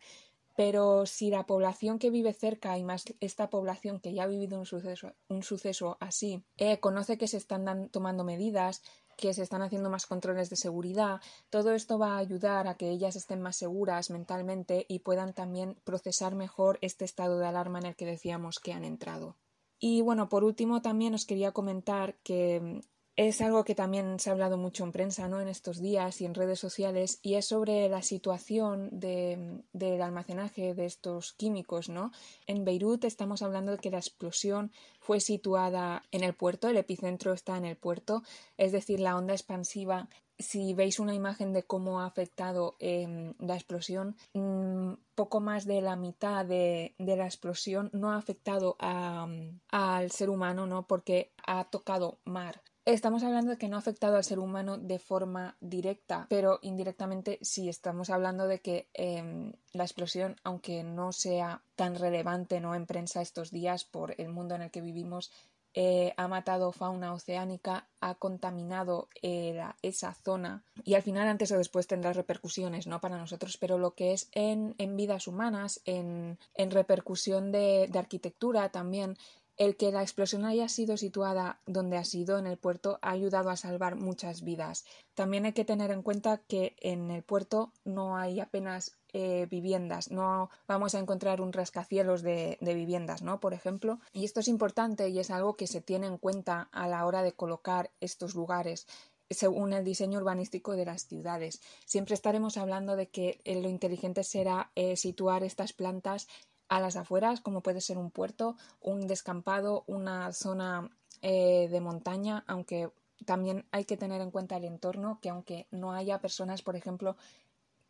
Pero 0.56 1.04
si 1.04 1.28
la 1.28 1.44
población 1.44 1.98
que 1.98 2.08
vive 2.08 2.32
cerca 2.32 2.78
y 2.78 2.82
más 2.82 3.04
esta 3.20 3.50
población 3.50 4.00
que 4.00 4.14
ya 4.14 4.22
ha 4.22 4.26
vivido 4.26 4.58
un 4.58 5.42
suceso, 5.42 5.98
así 6.00 6.42
eh, 6.56 6.80
conoce 6.80 7.18
que 7.18 7.28
se 7.28 7.36
están 7.36 7.90
tomando 7.90 8.24
medidas, 8.24 8.80
que 9.18 9.34
se 9.34 9.42
están 9.42 9.60
haciendo 9.60 9.90
más 9.90 10.06
controles 10.06 10.48
de 10.48 10.56
seguridad. 10.56 11.20
Todo 11.50 11.74
esto 11.74 11.98
va 11.98 12.14
a 12.14 12.18
ayudar 12.18 12.68
a 12.68 12.76
que 12.76 12.88
ellas 12.88 13.16
estén 13.16 13.42
más 13.42 13.56
seguras 13.56 14.08
mentalmente 14.08 14.86
y 14.88 15.00
puedan 15.00 15.34
también 15.34 15.76
procesar 15.84 16.34
mejor 16.34 16.78
este 16.80 17.04
estado 17.04 17.38
de 17.38 17.48
alarma 17.48 17.80
en 17.80 17.86
el 17.86 17.96
que 17.96 18.06
decíamos 18.06 18.60
que 18.60 18.72
han 18.72 18.86
entrado. 18.86 19.36
Y 19.86 20.00
bueno, 20.00 20.30
por 20.30 20.44
último 20.44 20.80
también 20.80 21.12
os 21.12 21.26
quería 21.26 21.52
comentar 21.52 22.14
que 22.22 22.80
es 23.16 23.42
algo 23.42 23.64
que 23.64 23.74
también 23.74 24.18
se 24.18 24.30
ha 24.30 24.32
hablado 24.32 24.56
mucho 24.56 24.82
en 24.82 24.92
prensa 24.92 25.28
¿no? 25.28 25.42
en 25.42 25.48
estos 25.48 25.78
días 25.78 26.22
y 26.22 26.24
en 26.24 26.32
redes 26.32 26.58
sociales 26.58 27.18
y 27.20 27.34
es 27.34 27.48
sobre 27.48 27.86
la 27.90 28.00
situación 28.00 28.88
de, 28.98 29.62
del 29.74 30.00
almacenaje 30.00 30.72
de 30.72 30.86
estos 30.86 31.34
químicos. 31.34 31.90
¿no? 31.90 32.12
En 32.46 32.64
Beirut 32.64 33.04
estamos 33.04 33.42
hablando 33.42 33.72
de 33.72 33.78
que 33.78 33.90
la 33.90 33.98
explosión 33.98 34.72
fue 35.00 35.20
situada 35.20 36.02
en 36.12 36.24
el 36.24 36.32
puerto, 36.32 36.70
el 36.70 36.78
epicentro 36.78 37.34
está 37.34 37.58
en 37.58 37.66
el 37.66 37.76
puerto, 37.76 38.22
es 38.56 38.72
decir, 38.72 39.00
la 39.00 39.18
onda 39.18 39.34
expansiva 39.34 40.08
si 40.38 40.74
veis 40.74 40.98
una 40.98 41.14
imagen 41.14 41.52
de 41.52 41.62
cómo 41.62 42.00
ha 42.00 42.06
afectado 42.06 42.76
em, 42.78 43.34
la 43.38 43.54
explosión, 43.54 44.16
mm, 44.32 44.94
poco 45.14 45.40
más 45.40 45.64
de 45.64 45.80
la 45.80 45.96
mitad 45.96 46.44
de, 46.44 46.94
la 46.98 47.26
explosión 47.26 47.90
no 47.92 48.12
ha 48.12 48.16
afectado 48.16 48.76
al 48.78 50.10
ser 50.10 50.30
humano, 50.30 50.66
¿no? 50.66 50.86
Porque 50.86 51.32
ha 51.46 51.64
tocado 51.64 52.18
mar. 52.24 52.62
Estamos 52.86 53.22
hablando 53.22 53.52
de 53.52 53.56
que 53.56 53.68
no 53.68 53.76
ha 53.76 53.78
afectado 53.78 54.16
al 54.16 54.24
ser 54.24 54.38
humano 54.38 54.76
de 54.76 54.98
forma 54.98 55.56
directa, 55.60 56.26
pero 56.28 56.58
indirectamente 56.60 57.38
sí 57.40 57.70
estamos 57.70 58.10
hablando 58.10 58.46
de 58.46 58.60
que 58.60 58.90
em, 58.92 59.54
la 59.72 59.84
explosión, 59.84 60.36
aunque 60.44 60.82
no 60.82 61.12
sea 61.12 61.62
tan 61.76 61.94
relevante 61.94 62.60
¿no? 62.60 62.74
en 62.74 62.84
prensa 62.84 63.22
estos 63.22 63.50
días 63.50 63.84
por 63.84 64.14
el 64.20 64.28
mundo 64.28 64.54
en 64.54 64.62
el 64.62 64.70
que 64.70 64.82
vivimos, 64.82 65.32
eh, 65.74 66.14
ha 66.16 66.28
matado 66.28 66.72
fauna 66.72 67.12
oceánica, 67.12 67.88
ha 68.00 68.14
contaminado 68.14 69.08
eh, 69.22 69.60
esa 69.82 70.14
zona 70.14 70.64
y 70.84 70.94
al 70.94 71.02
final 71.02 71.28
antes 71.28 71.50
o 71.52 71.58
después 71.58 71.86
tendrá 71.86 72.12
repercusiones 72.12 72.86
¿no? 72.86 73.00
para 73.00 73.18
nosotros, 73.18 73.56
pero 73.58 73.76
lo 73.76 73.94
que 73.94 74.12
es 74.12 74.28
en, 74.32 74.74
vidas 74.96 75.26
humanas, 75.26 75.80
en, 75.84 76.38
repercusión 76.56 77.52
de 77.52 77.90
arquitectura 77.94 78.70
también, 78.70 79.16
el 79.56 79.76
que 79.76 79.92
la 79.92 80.02
explosión 80.02 80.44
haya 80.44 80.68
sido 80.68 80.96
situada 80.96 81.60
donde 81.66 81.96
ha 81.96 82.04
sido, 82.04 82.38
en 82.38 82.46
el 82.46 82.56
puerto, 82.56 82.98
ha 83.02 83.10
ayudado 83.10 83.50
a 83.50 83.56
salvar 83.56 83.96
muchas 83.96 84.42
vidas. 84.42 84.84
También 85.14 85.46
hay 85.46 85.52
que 85.52 85.64
tener 85.64 85.90
en 85.90 86.02
cuenta 86.02 86.38
que 86.38 86.74
en 86.80 87.10
el 87.10 87.22
puerto 87.22 87.72
no 87.84 88.16
hay 88.16 88.40
apenas 88.40 88.96
eh, 89.16 89.46
viviendas, 89.48 90.10
no 90.10 90.50
vamos 90.66 90.96
a 90.96 90.98
encontrar 90.98 91.40
un 91.40 91.52
rascacielos 91.52 92.22
de, 92.22 92.58
viviendas, 92.60 93.22
¿no? 93.22 93.38
Por 93.38 93.54
ejemplo, 93.54 94.00
y 94.12 94.24
esto 94.24 94.40
es 94.40 94.48
importante 94.48 95.08
y 95.08 95.20
es 95.20 95.30
algo 95.30 95.54
que 95.54 95.68
se 95.68 95.80
tiene 95.80 96.08
en 96.08 96.18
cuenta 96.18 96.68
a 96.72 96.88
la 96.88 97.06
hora 97.06 97.22
de 97.22 97.32
colocar 97.32 97.92
estos 98.00 98.34
lugares 98.34 98.88
según 99.30 99.72
el 99.72 99.84
diseño 99.84 100.18
urbanístico 100.18 100.72
de 100.72 100.86
las 100.86 101.06
ciudades. 101.06 101.62
Siempre 101.86 102.14
estaremos 102.14 102.56
hablando 102.56 102.96
de 102.96 103.08
que 103.08 103.40
eh, 103.44 103.62
lo 103.62 103.68
inteligente 103.68 104.24
será 104.24 104.72
eh, 104.74 104.96
situar 104.96 105.44
estas 105.44 105.72
plantas 105.72 106.26
a 106.68 106.80
las 106.80 106.96
afueras, 106.96 107.40
como 107.40 107.60
puede 107.60 107.80
ser 107.80 107.98
un 107.98 108.10
puerto, 108.10 108.56
un 108.80 109.06
descampado, 109.06 109.84
una 109.86 110.32
zona 110.32 110.90
de 111.22 111.80
montaña, 111.80 112.44
aunque 112.46 112.90
también 113.24 113.64
hay 113.70 113.84
que 113.84 113.96
tener 113.96 114.20
en 114.20 114.30
cuenta 114.30 114.56
el 114.56 114.64
entorno, 114.64 115.18
que 115.22 115.30
aunque 115.30 115.66
no 115.70 115.92
haya 115.92 116.20
personas, 116.20 116.62
por 116.62 116.76
ejemplo, 116.76 117.16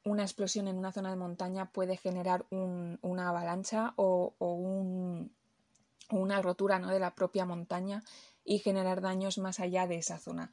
una 0.04 0.22
explosión 0.22 0.68
en 0.68 0.76
una 0.76 0.92
zona 0.92 1.10
de 1.10 1.16
montaña 1.16 1.70
puede 1.70 1.96
generar 1.96 2.46
una 2.50 3.28
avalancha 3.28 3.94
o, 3.96 4.34
una 6.10 6.42
rotura 6.42 6.78
¿no? 6.78 6.88
de 6.88 7.00
la 7.00 7.14
propia 7.14 7.46
montaña 7.46 8.02
y 8.44 8.58
generar 8.58 9.00
daños 9.00 9.38
más 9.38 9.58
allá 9.60 9.86
de 9.86 9.96
esa 9.96 10.18
zona 10.18 10.50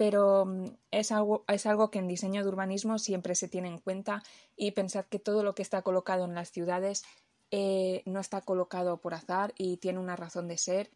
pero 0.00 0.46
mm, 0.46 0.64
es 0.92 1.12
algo, 1.12 1.90
que 1.90 1.98
en 1.98 2.08
diseño 2.08 2.42
de 2.42 2.48
urbanismo 2.48 2.98
siempre 2.98 3.34
se 3.34 3.48
tiene 3.48 3.68
en 3.68 3.78
cuenta 3.78 4.22
y 4.56 4.70
pensar 4.70 5.04
que 5.10 5.18
todo 5.18 5.42
lo 5.42 5.54
que 5.54 5.60
está 5.60 5.82
colocado 5.82 6.24
en 6.24 6.34
las 6.34 6.50
ciudades 6.50 7.04
eh, 7.50 8.02
no 8.06 8.18
está 8.18 8.40
colocado 8.40 8.96
por 8.96 9.12
azar 9.12 9.52
y 9.58 9.76
tiene 9.76 9.98
una 9.98 10.16
razón 10.16 10.48
de 10.48 10.56
ser. 10.56 10.90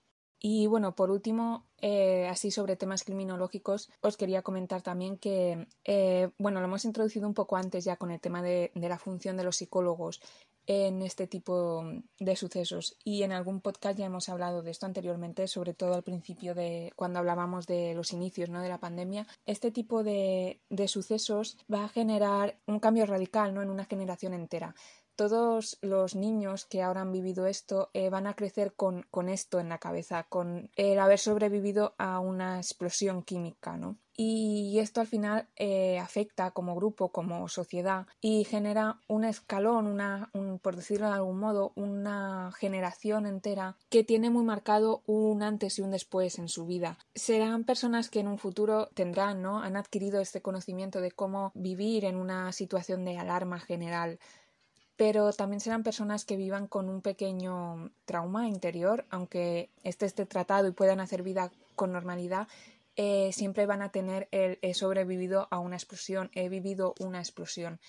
Y 0.46 0.66
bueno, 0.66 0.94
por 0.94 1.10
último, 1.10 1.64
eh, 1.80 2.28
así 2.28 2.50
sobre 2.50 2.76
temas 2.76 3.02
criminológicos, 3.02 3.88
os 4.02 4.18
quería 4.18 4.42
comentar 4.42 4.82
también 4.82 5.16
que, 5.16 5.68
eh, 5.84 6.28
bueno, 6.36 6.60
lo 6.60 6.66
hemos 6.66 6.84
introducido 6.84 7.26
un 7.26 7.32
poco 7.32 7.56
antes 7.56 7.82
ya 7.82 7.96
con 7.96 8.10
el 8.10 8.20
tema 8.20 8.42
de, 8.42 8.70
de 8.74 8.88
la 8.90 8.98
función 8.98 9.38
de 9.38 9.44
los 9.44 9.56
psicólogos 9.56 10.20
en 10.66 11.00
este 11.00 11.26
tipo 11.26 11.84
de 12.18 12.36
sucesos 12.36 12.98
y 13.04 13.22
en 13.22 13.32
algún 13.32 13.62
podcast 13.62 13.98
ya 13.98 14.04
hemos 14.04 14.28
hablado 14.28 14.62
de 14.62 14.70
esto 14.70 14.84
anteriormente, 14.84 15.48
sobre 15.48 15.72
todo 15.72 15.94
al 15.94 16.02
principio 16.02 16.54
de 16.54 16.92
cuando 16.94 17.20
hablábamos 17.20 17.66
de 17.66 17.94
los 17.94 18.12
inicios 18.12 18.50
¿no? 18.50 18.60
de 18.60 18.68
la 18.68 18.80
pandemia. 18.80 19.26
Este 19.46 19.70
tipo 19.70 20.04
de, 20.04 20.60
de 20.68 20.88
sucesos 20.88 21.56
va 21.72 21.84
a 21.84 21.88
generar 21.88 22.58
un 22.66 22.80
cambio 22.80 23.06
radical 23.06 23.54
¿no? 23.54 23.62
en 23.62 23.70
una 23.70 23.86
generación 23.86 24.34
entera 24.34 24.74
todos 25.16 25.78
los 25.80 26.14
niños 26.14 26.64
que 26.64 26.82
ahora 26.82 27.02
han 27.02 27.12
vivido 27.12 27.46
esto 27.46 27.90
eh, 27.94 28.10
van 28.10 28.26
a 28.26 28.34
crecer 28.34 28.74
con, 28.74 29.06
con, 29.10 29.28
esto 29.28 29.60
en 29.60 29.68
la 29.68 29.78
cabeza, 29.78 30.24
con 30.24 30.70
el 30.76 30.98
haber 30.98 31.18
sobrevivido 31.18 31.94
a 31.98 32.18
una 32.20 32.58
explosión 32.58 33.22
química, 33.22 33.76
¿no? 33.76 33.96
Y 34.16 34.78
esto 34.78 35.00
al 35.00 35.08
final 35.08 35.48
eh, 35.56 35.98
afecta 35.98 36.52
como 36.52 36.76
grupo, 36.76 37.08
como 37.08 37.48
sociedad 37.48 38.06
y 38.20 38.44
genera 38.44 39.00
un 39.08 39.24
escalón, 39.24 39.86
una, 39.86 40.30
por 40.62 40.76
decirlo 40.76 41.08
de 41.08 41.14
algún 41.14 41.40
modo, 41.40 41.72
una 41.74 42.52
generación 42.56 43.26
entera 43.26 43.76
que 43.88 44.04
tiene 44.04 44.30
muy 44.30 44.44
marcado 44.44 45.02
un 45.06 45.42
antes 45.42 45.78
y 45.78 45.82
un 45.82 45.90
después 45.90 46.38
en 46.38 46.48
su 46.48 46.64
vida. 46.64 46.98
Serán 47.14 47.64
personas 47.64 48.08
que 48.08 48.20
en 48.20 48.28
un 48.28 48.38
futuro 48.38 48.88
tendrán, 48.94 49.42
¿no? 49.42 49.60
Han 49.60 49.76
adquirido 49.76 50.20
este 50.20 50.42
conocimiento 50.42 51.00
de 51.00 51.10
cómo 51.10 51.50
vivir 51.54 52.04
en 52.04 52.16
una 52.16 52.52
situación 52.52 53.04
de 53.04 53.18
alarma 53.18 53.58
general 53.58 54.20
pero 54.96 55.32
también 55.32 55.60
serán 55.60 55.82
personas 55.82 56.24
que 56.24 56.36
vivan 56.36 56.66
con 56.66 56.88
un 56.88 57.00
pequeño 57.00 57.90
trauma 58.04 58.48
interior, 58.48 59.04
aunque 59.10 59.70
este 59.82 60.06
esté 60.06 60.26
tratado 60.26 60.68
y 60.68 60.72
puedan 60.72 61.00
hacer 61.00 61.22
vida 61.22 61.50
con 61.74 61.92
normalidad, 61.92 62.46
eh, 62.96 63.32
siempre 63.32 63.66
van 63.66 63.82
a 63.82 63.90
tener 63.90 64.28
el 64.30 64.58
he 64.62 64.72
sobrevivido 64.74 65.48
a 65.50 65.58
una 65.58 65.76
explosión, 65.76 66.30
he 66.34 66.48
vivido 66.48 66.94
una 67.00 67.18
explosión. 67.18 67.80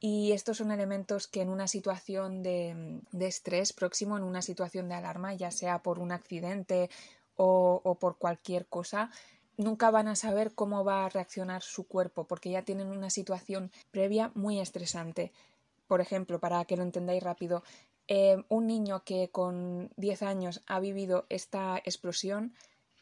Y 0.00 0.32
estos 0.32 0.58
son 0.58 0.70
elementos 0.70 1.28
que 1.28 1.40
en 1.40 1.48
una 1.48 1.66
situación 1.66 2.42
de, 2.42 3.00
estrés 3.18 3.72
próximo, 3.72 4.18
en 4.18 4.22
una 4.24 4.42
situación 4.42 4.88
de 4.88 4.96
alarma, 4.96 5.32
ya 5.32 5.50
sea 5.50 5.82
por 5.82 5.98
un 5.98 6.12
accidente 6.12 6.90
o 7.36 7.96
por 7.98 8.18
cualquier 8.18 8.66
cosa, 8.66 9.10
nunca 9.56 9.90
van 9.90 10.08
a 10.08 10.16
saber 10.16 10.54
cómo 10.54 10.84
va 10.84 11.04
a 11.04 11.08
reaccionar 11.08 11.62
su 11.62 11.86
cuerpo, 11.86 12.24
porque 12.24 12.50
ya 12.50 12.62
tienen 12.62 12.88
una 12.88 13.10
situación 13.10 13.70
previa 13.90 14.30
muy 14.34 14.60
estresante. 14.60 15.32
Por 15.86 16.00
ejemplo, 16.00 16.40
para 16.40 16.64
que 16.64 16.76
lo 16.76 16.82
entendáis 16.82 17.22
rápido, 17.22 17.62
eh, 18.06 18.44
un 18.48 18.66
niño 18.66 19.02
que 19.04 19.30
con 19.30 19.90
10 19.96 20.22
años 20.22 20.62
ha 20.66 20.80
vivido 20.80 21.26
esta 21.28 21.78
explosión, 21.78 22.54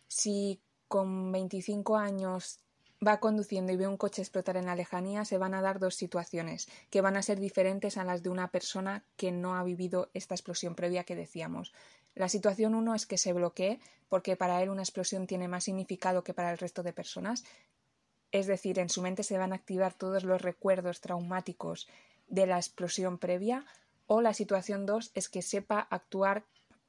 si 0.06 0.60
con 0.88 1.32
25 1.32 1.96
años 1.96 2.60
va 3.04 3.18
conduciendo 3.18 3.72
y 3.72 3.76
ve 3.76 3.88
un 3.88 3.96
coche 3.96 4.22
explotar 4.22 4.56
en 4.56 4.66
la 4.66 4.76
lejanía, 4.76 5.24
se 5.24 5.38
van 5.38 5.54
a 5.54 5.62
dar 5.62 5.80
dos 5.80 5.96
situaciones 5.96 6.68
que 6.90 7.00
van 7.00 7.16
a 7.16 7.22
ser 7.22 7.40
diferentes 7.40 7.96
a 7.96 8.04
las 8.04 8.22
de 8.22 8.28
una 8.28 8.50
persona 8.52 9.04
que 9.16 9.32
no 9.32 9.56
ha 9.56 9.64
vivido 9.64 10.10
esta 10.14 10.34
explosión 10.34 10.74
previa 10.74 11.04
que 11.04 11.16
decíamos. 11.16 11.72
La 12.14 12.28
situación 12.28 12.74
uno 12.74 12.94
es 12.94 13.06
que 13.06 13.18
se 13.18 13.32
bloquee, 13.32 13.80
porque 14.08 14.36
para 14.36 14.62
él 14.62 14.68
una 14.68 14.82
explosión 14.82 15.26
tiene 15.26 15.48
más 15.48 15.64
significado 15.64 16.22
que 16.22 16.34
para 16.34 16.52
el 16.52 16.58
resto 16.58 16.82
de 16.82 16.92
personas. 16.92 17.42
Es 18.30 18.46
decir, 18.46 18.78
en 18.78 18.88
su 18.88 19.02
mente 19.02 19.22
se 19.22 19.38
van 19.38 19.52
a 19.52 19.56
activar 19.56 19.94
todos 19.94 20.22
los 20.22 20.40
recuerdos 20.40 21.00
traumáticos 21.00 21.88
de 22.28 22.46
la 22.46 22.56
explosión 22.56 23.18
previa 23.18 23.64
o 24.06 24.20
la 24.20 24.34
situación 24.34 24.86
2 24.86 25.12
es 25.14 25.28
que 25.28 25.42
sepa 25.42 25.80
actuar 25.90 26.44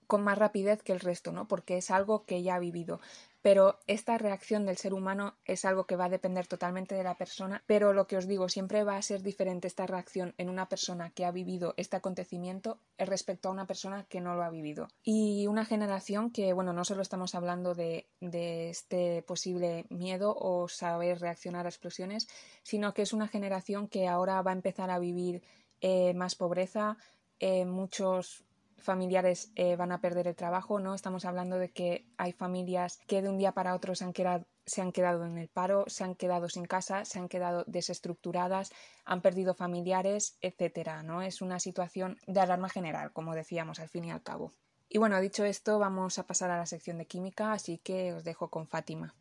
con 0.07 0.23
más 0.23 0.37
rapidez 0.37 0.83
que 0.83 0.91
el 0.91 0.99
resto, 0.99 1.31
¿no? 1.31 1.47
Porque 1.47 1.77
es 1.77 1.89
algo 1.89 2.25
que 2.25 2.43
ya 2.43 2.55
ha 2.55 2.59
vivido 2.59 2.99
pero 3.43 3.77
esta 3.87 4.17
reacción 4.17 4.65
del 4.65 4.77
ser 4.77 4.93
humano 4.93 5.35
es 5.43 5.65
algo 5.65 5.85
que 5.85 5.97
va 5.97 6.05
a 6.05 6.09
depender 6.09 6.47
totalmente 6.47 6.95
de 6.95 7.03
la 7.03 7.17
persona, 7.17 7.61
pero 7.67 7.91
lo 7.91 8.07
que 8.07 8.15
os 8.15 8.25
digo, 8.25 8.47
siempre 8.47 8.85
va 8.85 8.95
a 8.95 9.01
ser 9.01 9.21
diferente 9.21 9.67
esta 9.67 9.85
reacción 9.85 10.33
en 10.37 10.49
una 10.49 10.69
persona 10.69 11.09
que 11.09 11.25
ha 11.25 11.31
vivido 11.31 11.73
este 11.75 11.97
acontecimiento 11.97 12.79
respecto 12.97 13.49
a 13.49 13.51
una 13.51 13.67
persona 13.67 14.05
que 14.05 14.21
no 14.21 14.33
lo 14.35 14.43
ha 14.43 14.49
vivido. 14.49 14.87
Y 15.03 15.45
una 15.47 15.65
generación 15.65 16.31
que, 16.31 16.53
bueno, 16.53 16.71
no 16.71 16.85
solo 16.85 17.01
estamos 17.01 17.35
hablando 17.35 17.75
de, 17.75 18.07
este 18.21 19.21
posible 19.23 19.85
miedo 19.89 20.33
o 20.33 20.69
saber 20.69 21.19
reaccionar 21.19 21.65
a 21.65 21.69
explosiones, 21.69 22.29
sino 22.63 22.93
que 22.93 23.01
es 23.01 23.11
una 23.11 23.27
generación 23.27 23.89
que 23.89 24.07
ahora 24.07 24.41
va 24.41 24.51
a 24.51 24.55
empezar 24.55 24.89
a 24.89 24.99
vivir 24.99 25.43
eh, 25.81 26.13
más 26.13 26.35
pobreza, 26.35 26.97
eh, 27.39 27.65
muchos 27.65 28.45
familiares 28.77 29.51
eh, 29.55 29.75
van 29.75 29.91
a 29.91 30.01
perder 30.01 30.27
el 30.27 30.35
trabajo, 30.35 30.79
¿no? 30.79 30.93
Estamos 30.93 31.25
hablando 31.25 31.57
de 31.57 31.71
que 31.71 32.05
hay 32.17 32.31
familias 32.31 32.99
que 33.07 33.21
de 33.21 33.29
un 33.29 33.37
día 33.37 33.53
para 33.53 33.75
otro 33.75 33.95
se 33.95 34.03
han, 34.03 34.13
quedado, 34.13 34.45
se 34.65 34.81
han 34.81 34.91
quedado 34.91 35.25
en 35.25 35.37
el 35.37 35.49
paro, 35.49 35.85
se 35.87 36.03
han 36.03 36.15
quedado 36.15 36.49
sin 36.49 36.65
casa, 36.65 37.05
se 37.05 37.19
han 37.19 37.29
quedado 37.29 37.63
desestructuradas, 37.67 38.71
han 39.05 39.21
perdido 39.21 39.53
familiares, 39.53 40.37
etcétera, 40.41 41.03
¿no? 41.03 41.21
Es 41.21 41.41
una 41.41 41.59
situación 41.59 42.17
de 42.27 42.39
alarma 42.39 42.69
general, 42.69 43.11
como 43.13 43.35
decíamos 43.35 43.79
al 43.79 43.89
fin 43.89 44.05
y 44.05 44.11
al 44.11 44.23
cabo. 44.23 44.53
Y 44.89 44.99
bueno, 44.99 45.19
dicho 45.19 45.43
esto, 45.43 45.79
vamos 45.79 46.19
a 46.19 46.27
pasar 46.27 46.51
a 46.51 46.57
la 46.57 46.65
sección 46.65 46.97
de 46.97 47.07
química, 47.07 47.51
así 47.51 47.79
que 47.79 48.13
os 48.13 48.23
dejo 48.23 48.49
con 48.49 48.67
Fátima. 48.67 49.15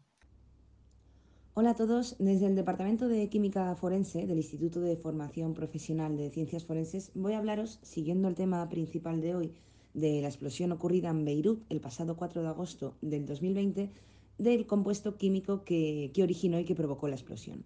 Hola 1.54 1.72
a 1.72 1.74
todos, 1.74 2.16
desde 2.18 2.46
el 2.46 2.56
Departamento 2.56 3.08
de 3.08 3.28
Química 3.28 3.74
Forense 3.74 4.26
del 4.26 4.38
Instituto 4.38 4.80
de 4.80 4.96
Formación 4.96 5.52
Profesional 5.52 6.16
de 6.16 6.30
Ciencias 6.30 6.64
Forenses 6.64 7.10
voy 7.14 7.34
a 7.34 7.38
hablaros, 7.38 7.78
siguiendo 7.82 8.28
el 8.28 8.34
tema 8.34 8.66
principal 8.70 9.20
de 9.20 9.34
hoy, 9.34 9.52
de 9.92 10.22
la 10.22 10.28
explosión 10.28 10.72
ocurrida 10.72 11.10
en 11.10 11.26
Beirut 11.26 11.62
el 11.68 11.82
pasado 11.82 12.16
4 12.16 12.40
de 12.40 12.48
agosto 12.48 12.94
del 13.02 13.26
2020, 13.26 13.90
del 14.38 14.66
compuesto 14.66 15.18
químico 15.18 15.62
que, 15.62 16.10
originó 16.22 16.58
y 16.58 16.64
que 16.64 16.74
provocó 16.74 17.06
la 17.06 17.16
explosión. 17.16 17.64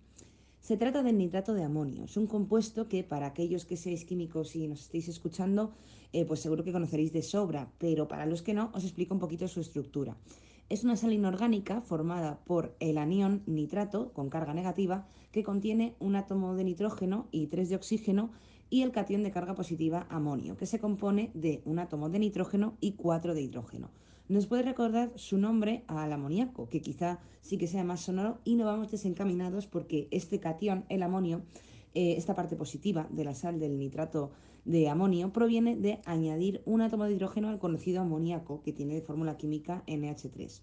Se 0.60 0.76
trata 0.76 1.04
del 1.04 1.18
nitrato 1.18 1.54
de 1.54 1.62
amonio. 1.62 2.06
Es 2.06 2.16
un 2.16 2.26
compuesto 2.26 2.88
que 2.88 3.04
para 3.04 3.28
aquellos 3.28 3.66
que 3.66 3.76
seáis 3.76 4.04
químicos 4.04 4.56
y 4.56 4.66
nos 4.66 4.80
estéis 4.80 5.06
escuchando, 5.06 5.70
eh, 6.12 6.24
pues 6.24 6.40
seguro 6.40 6.64
que 6.64 6.72
conoceréis 6.72 7.12
de 7.12 7.22
sobra, 7.22 7.70
pero 7.78 8.08
para 8.08 8.26
los 8.26 8.42
que 8.42 8.52
no, 8.52 8.72
os 8.74 8.82
explico 8.82 9.14
un 9.14 9.20
poquito 9.20 9.46
su 9.46 9.60
estructura. 9.60 10.16
Es 10.68 10.82
una 10.82 10.96
sal 10.96 11.12
inorgánica 11.12 11.80
formada 11.80 12.40
por 12.44 12.74
el 12.80 12.98
anión 12.98 13.44
nitrato 13.46 14.12
con 14.12 14.30
carga 14.30 14.52
negativa 14.52 15.06
que 15.30 15.44
contiene 15.44 15.94
un 16.00 16.16
átomo 16.16 16.56
de 16.56 16.64
nitrógeno 16.64 17.28
y 17.30 17.46
tres 17.46 17.68
de 17.68 17.76
oxígeno 17.76 18.32
y 18.68 18.82
el 18.82 18.90
catión 18.90 19.22
de 19.22 19.30
carga 19.30 19.54
positiva 19.54 20.08
amonio, 20.10 20.56
que 20.56 20.66
se 20.66 20.80
compone 20.80 21.30
de 21.34 21.62
un 21.64 21.78
átomo 21.78 22.08
de 22.08 22.18
nitrógeno 22.18 22.76
y 22.80 22.92
cuatro 22.92 23.32
de 23.32 23.42
hidrógeno. 23.42 23.90
Nos 24.28 24.46
puede 24.48 24.64
recordar 24.64 25.12
su 25.14 25.38
nombre 25.38 25.84
al 25.86 26.12
amoníaco, 26.12 26.68
que 26.68 26.80
quizá 26.80 27.20
sí 27.42 27.58
que 27.58 27.68
sea 27.68 27.84
más 27.84 28.00
sonoro 28.00 28.38
y 28.42 28.56
no 28.56 28.64
vamos 28.64 28.90
desencaminados 28.90 29.68
porque 29.68 30.08
este 30.10 30.40
catión, 30.40 30.84
el 30.88 31.04
amonio, 31.04 31.42
eh, 31.94 32.16
esta 32.16 32.34
parte 32.34 32.56
positiva 32.56 33.06
de 33.10 33.22
la 33.22 33.36
sal 33.36 33.60
del 33.60 33.78
nitrato 33.78 34.32
de 34.66 34.88
amonio 34.88 35.32
proviene 35.32 35.76
de 35.76 36.00
añadir 36.04 36.60
un 36.66 36.80
átomo 36.82 37.04
de 37.04 37.12
hidrógeno 37.12 37.48
al 37.48 37.60
conocido 37.60 38.02
amoníaco 38.02 38.62
que 38.62 38.72
tiene 38.72 38.94
de 38.94 39.00
fórmula 39.00 39.36
química 39.36 39.84
NH3. 39.86 40.60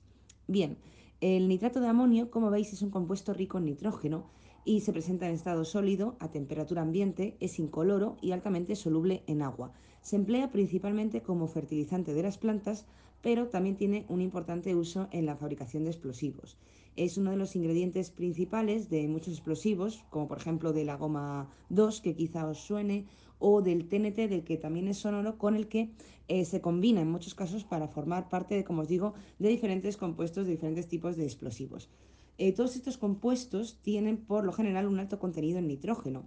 Bien, 0.47 0.77
el 1.21 1.47
nitrato 1.47 1.79
de 1.79 1.87
amonio, 1.87 2.29
como 2.29 2.49
veis, 2.49 2.73
es 2.73 2.81
un 2.81 2.89
compuesto 2.89 3.33
rico 3.33 3.57
en 3.57 3.65
nitrógeno 3.65 4.25
y 4.65 4.81
se 4.81 4.91
presenta 4.91 5.27
en 5.27 5.35
estado 5.35 5.63
sólido 5.63 6.17
a 6.19 6.31
temperatura 6.31 6.81
ambiente, 6.81 7.37
es 7.39 7.59
incoloro 7.59 8.17
y 8.21 8.33
altamente 8.33 8.75
soluble 8.75 9.23
en 9.25 9.41
agua. 9.41 9.71
Se 10.01 10.17
emplea 10.17 10.51
principalmente 10.51 11.21
como 11.21 11.47
fertilizante 11.47 12.13
de 12.13 12.23
las 12.23 12.37
plantas, 12.37 12.85
pero 13.21 13.47
también 13.47 13.77
tiene 13.77 14.05
un 14.09 14.19
importante 14.19 14.75
uso 14.75 15.07
en 15.11 15.25
la 15.25 15.37
fabricación 15.37 15.85
de 15.85 15.91
explosivos. 15.91 16.57
Es 16.97 17.17
uno 17.17 17.31
de 17.31 17.37
los 17.37 17.55
ingredientes 17.55 18.11
principales 18.11 18.89
de 18.89 19.07
muchos 19.07 19.33
explosivos, 19.33 20.03
como 20.09 20.27
por 20.27 20.37
ejemplo 20.37 20.73
de 20.73 20.83
la 20.83 20.97
goma 20.97 21.49
2, 21.69 22.01
que 22.01 22.15
quizá 22.15 22.45
os 22.45 22.59
suene, 22.59 23.05
o 23.45 23.61
del 23.61 23.89
TNT, 23.89 24.29
del 24.29 24.45
que 24.45 24.55
también 24.55 24.87
es 24.87 24.99
sonoro, 24.99 25.37
con 25.37 25.55
el 25.55 25.67
que 25.67 25.91
eh, 26.29 26.45
se 26.45 26.61
combina 26.61 27.01
en 27.01 27.11
muchos 27.11 27.35
casos 27.35 27.65
para 27.65 27.89
formar 27.89 28.29
parte, 28.29 28.55
de, 28.55 28.63
como 28.63 28.83
os 28.83 28.87
digo, 28.87 29.13
de 29.37 29.49
diferentes 29.49 29.97
compuestos 29.97 30.45
de 30.45 30.53
diferentes 30.53 30.87
tipos 30.87 31.17
de 31.17 31.25
explosivos. 31.25 31.89
Eh, 32.37 32.53
todos 32.53 32.77
estos 32.77 32.97
compuestos 32.97 33.79
tienen 33.81 34.15
por 34.15 34.45
lo 34.45 34.53
general 34.53 34.87
un 34.87 34.97
alto 34.97 35.19
contenido 35.19 35.59
en 35.59 35.67
nitrógeno, 35.67 36.23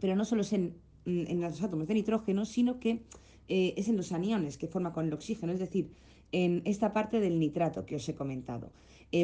pero 0.00 0.16
no 0.16 0.24
solo 0.24 0.40
es 0.40 0.54
en, 0.54 0.80
los 1.04 1.62
átomos 1.62 1.88
de 1.88 1.94
nitrógeno, 1.94 2.46
sino 2.46 2.80
que 2.80 3.02
eh, 3.48 3.74
es 3.76 3.88
en 3.88 3.98
los 3.98 4.12
aniones 4.12 4.56
que 4.56 4.66
forma 4.66 4.94
con 4.94 5.04
el 5.04 5.12
oxígeno, 5.12 5.52
es 5.52 5.60
decir, 5.60 5.92
en 6.32 6.62
esta 6.64 6.94
parte 6.94 7.20
del 7.20 7.38
nitrato 7.38 7.84
que 7.84 7.96
os 7.96 8.08
he 8.08 8.14
comentado. 8.14 8.72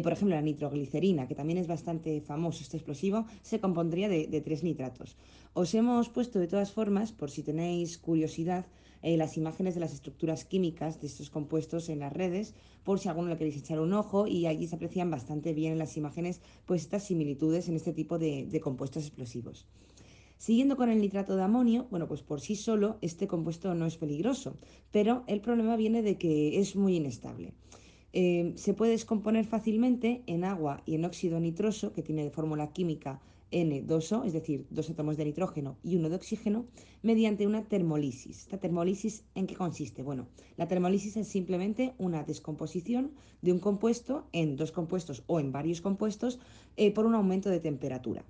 Por 0.03 0.13
ejemplo, 0.13 0.35
la 0.37 0.43
nitroglicerina, 0.43 1.29
que 1.29 1.35
también 1.35 1.59
es 1.59 1.67
bastante 1.67 2.21
famoso 2.21 2.63
este 2.63 2.77
explosivo, 2.77 3.27
se 3.43 3.61
compondría 3.61 4.09
de 4.09 4.41
tres 4.41 4.63
nitratos. 4.63 5.17
Os 5.55 5.75
hemos 5.75 6.09
puesto 6.09 6.39
de 6.39 6.49
todas 6.49 6.73
formas, 6.73 7.13
por 7.13 7.31
si 7.31 7.43
tenéis 7.43 7.99
curiosidad, 7.99 8.65
eh, 9.03 9.17
las 9.17 9.37
imágenes 9.37 9.75
de 9.75 9.81
las 9.81 9.93
estructuras 9.93 10.45
químicas 10.45 11.01
de 11.01 11.09
estos 11.09 11.29
compuestos 11.29 11.89
en 11.89 11.99
las 11.99 12.13
redes, 12.13 12.55
por 12.85 13.01
si 13.01 13.09
alguno 13.09 13.29
le 13.29 13.37
queréis 13.37 13.57
echar 13.57 13.81
un 13.81 13.93
ojo 13.93 14.29
y 14.29 14.47
allí 14.47 14.69
se 14.69 14.77
aprecian 14.77 15.11
bastante 15.11 15.53
bien 15.53 15.73
en 15.73 15.79
las 15.79 15.97
imágenes 15.97 16.41
pues 16.67 16.83
estas 16.83 17.05
similitudes 17.05 17.69
en 17.69 17.75
este 17.75 17.93
tipo 17.93 18.19
de, 18.19 18.61
compuestos 18.63 19.05
explosivos. 19.05 19.67
Siguiendo 20.39 20.77
con 20.77 20.89
el 20.89 21.01
nitrato 21.01 21.35
de 21.35 21.43
amonio, 21.43 21.89
bueno, 21.91 22.07
pues 22.07 22.23
por 22.23 22.41
sí 22.41 22.55
solo 22.55 22.99
este 23.01 23.27
compuesto 23.27 23.75
no 23.75 23.87
es 23.87 23.97
peligroso, 23.97 24.57
pero 24.93 25.25
el 25.27 25.41
problema 25.41 25.77
viene 25.77 26.03
de 26.03 26.17
que 26.17 26.61
es 26.61 26.77
muy 26.77 26.97
inestable. 26.97 27.55
Eh, 28.13 28.53
se 28.57 28.75
puede 28.75 28.93
descomponer 28.93 29.47
fácilmente 29.47 30.23
en 30.27 30.45
agua 30.45 30.83
y 30.85 30.95
en 30.95 31.05
óxido 31.05 31.41
nitroso, 31.41 31.93
que 31.93 32.03
tiene 32.03 32.25
de 32.25 32.31
fórmula 32.31 32.73
química 32.73 33.21
N2O, 33.53 34.25
es 34.27 34.33
decir, 34.33 34.67
dos 34.71 34.91
átomos 34.91 35.17
de 35.17 35.27
nitrógeno 35.27 35.77
y 35.83 35.97
uno 35.97 36.09
de 36.09 36.17
oxígeno, 36.17 36.67
mediante 37.03 37.47
una 37.47 37.65
termolisis. 37.65 38.41
¿Esta 38.41 38.59
termolisis 38.59 39.25
en 39.35 39.47
qué 39.47 39.55
consiste? 39.55 40.03
Bueno, 40.03 40.27
la 40.57 40.69
termolisis 40.69 41.17
es 41.17 41.29
simplemente 41.29 41.95
una 41.99 42.25
descomposición 42.25 43.13
de 43.43 43.53
un 43.53 43.59
compuesto 43.59 44.27
en 44.33 44.57
dos 44.57 44.73
compuestos 44.73 45.23
o 45.27 45.39
en 45.39 45.53
varios 45.53 45.81
compuestos 45.81 46.39
eh, 46.77 46.93
por 46.93 47.07
un 47.07 47.15
aumento 47.15 47.51
de 47.51 47.61
temperatura. 47.61 48.25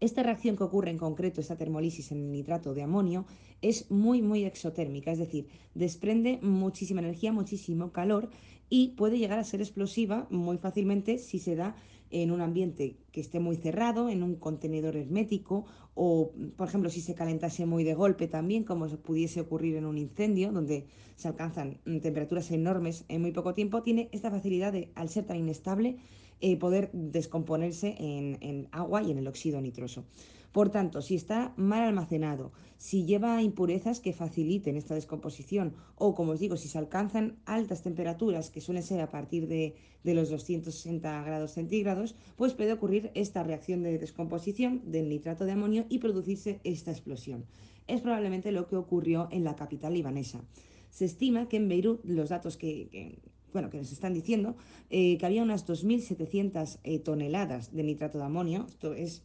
Esta 0.00 0.22
reacción 0.22 0.56
que 0.56 0.64
ocurre 0.64 0.90
en 0.90 0.98
concreto, 0.98 1.40
esta 1.40 1.56
termolisis 1.56 2.12
en 2.12 2.18
el 2.18 2.32
nitrato 2.32 2.74
de 2.74 2.82
amonio, 2.82 3.26
es 3.60 3.90
muy, 3.90 4.22
muy 4.22 4.44
exotérmica, 4.44 5.12
es 5.12 5.18
decir, 5.18 5.48
desprende 5.74 6.38
muchísima 6.42 7.00
energía, 7.00 7.32
muchísimo 7.32 7.92
calor 7.92 8.30
y 8.68 8.88
puede 8.96 9.18
llegar 9.18 9.38
a 9.38 9.44
ser 9.44 9.60
explosiva 9.60 10.26
muy 10.30 10.58
fácilmente 10.58 11.18
si 11.18 11.38
se 11.38 11.56
da 11.56 11.76
en 12.10 12.30
un 12.30 12.40
ambiente 12.40 12.96
que 13.10 13.20
esté 13.20 13.40
muy 13.40 13.56
cerrado, 13.56 14.08
en 14.08 14.22
un 14.22 14.36
contenedor 14.36 14.96
hermético 14.96 15.64
o, 15.94 16.32
por 16.56 16.68
ejemplo, 16.68 16.90
si 16.90 17.00
se 17.00 17.14
calentase 17.14 17.66
muy 17.66 17.84
de 17.84 17.94
golpe 17.94 18.28
también, 18.28 18.64
como 18.64 18.86
pudiese 18.98 19.40
ocurrir 19.40 19.76
en 19.76 19.86
un 19.86 19.98
incendio, 19.98 20.52
donde 20.52 20.86
se 21.16 21.28
alcanzan 21.28 21.78
temperaturas 21.84 22.50
enormes 22.50 23.04
en 23.08 23.22
muy 23.22 23.32
poco 23.32 23.54
tiempo, 23.54 23.82
tiene 23.82 24.08
esta 24.12 24.30
facilidad 24.30 24.72
de, 24.72 24.90
al 24.94 25.08
ser 25.08 25.24
tan 25.24 25.36
inestable, 25.38 25.98
eh, 26.42 26.56
poder 26.58 26.90
descomponerse 26.92 27.96
en 27.98 28.68
agua 28.72 29.02
y 29.02 29.10
en 29.10 29.18
el 29.18 29.28
óxido 29.28 29.60
nitroso. 29.60 30.04
Por 30.52 30.68
tanto, 30.68 31.00
si 31.00 31.14
está 31.14 31.54
mal 31.56 31.82
almacenado, 31.82 32.52
si 32.76 33.06
lleva 33.06 33.42
impurezas 33.42 34.00
que 34.00 34.12
faciliten 34.12 34.76
esta 34.76 34.94
descomposición 34.94 35.74
o, 35.96 36.14
como 36.14 36.32
os 36.32 36.40
digo, 36.40 36.58
si 36.58 36.68
se 36.68 36.76
alcanzan 36.76 37.38
altas 37.46 37.80
temperaturas, 37.80 38.50
que 38.50 38.60
suelen 38.60 38.82
ser 38.82 39.00
a 39.00 39.10
partir 39.10 39.48
de, 39.48 39.74
los 40.04 40.28
260 40.28 41.22
grados 41.24 41.52
centígrados, 41.52 42.14
pues 42.36 42.52
puede 42.52 42.74
ocurrir 42.74 43.10
esta 43.14 43.42
reacción 43.42 43.82
de 43.82 43.98
descomposición 43.98 44.82
del 44.84 45.08
nitrato 45.08 45.46
de 45.46 45.52
amonio 45.52 45.86
y 45.88 46.00
producirse 46.00 46.60
esta 46.64 46.90
explosión. 46.90 47.46
Es 47.86 48.02
probablemente 48.02 48.52
lo 48.52 48.66
que 48.66 48.76
ocurrió 48.76 49.28
en 49.30 49.44
la 49.44 49.56
capital 49.56 49.94
libanesa. 49.94 50.44
Se 50.90 51.06
estima 51.06 51.48
que 51.48 51.56
en 51.56 51.68
Beirut, 51.68 52.04
los 52.04 52.28
datos 52.28 52.58
que, 52.58 53.18
bueno, 53.52 53.70
que 53.70 53.78
nos 53.78 53.92
están 53.92 54.14
diciendo, 54.14 54.56
eh, 54.90 55.18
que 55.18 55.26
había 55.26 55.42
unas 55.42 55.66
2.700 55.66 56.78
eh, 56.84 56.98
toneladas 56.98 57.72
de 57.72 57.82
nitrato 57.82 58.18
de 58.18 58.24
amonio, 58.24 58.66
esto 58.68 58.94
es 58.94 59.24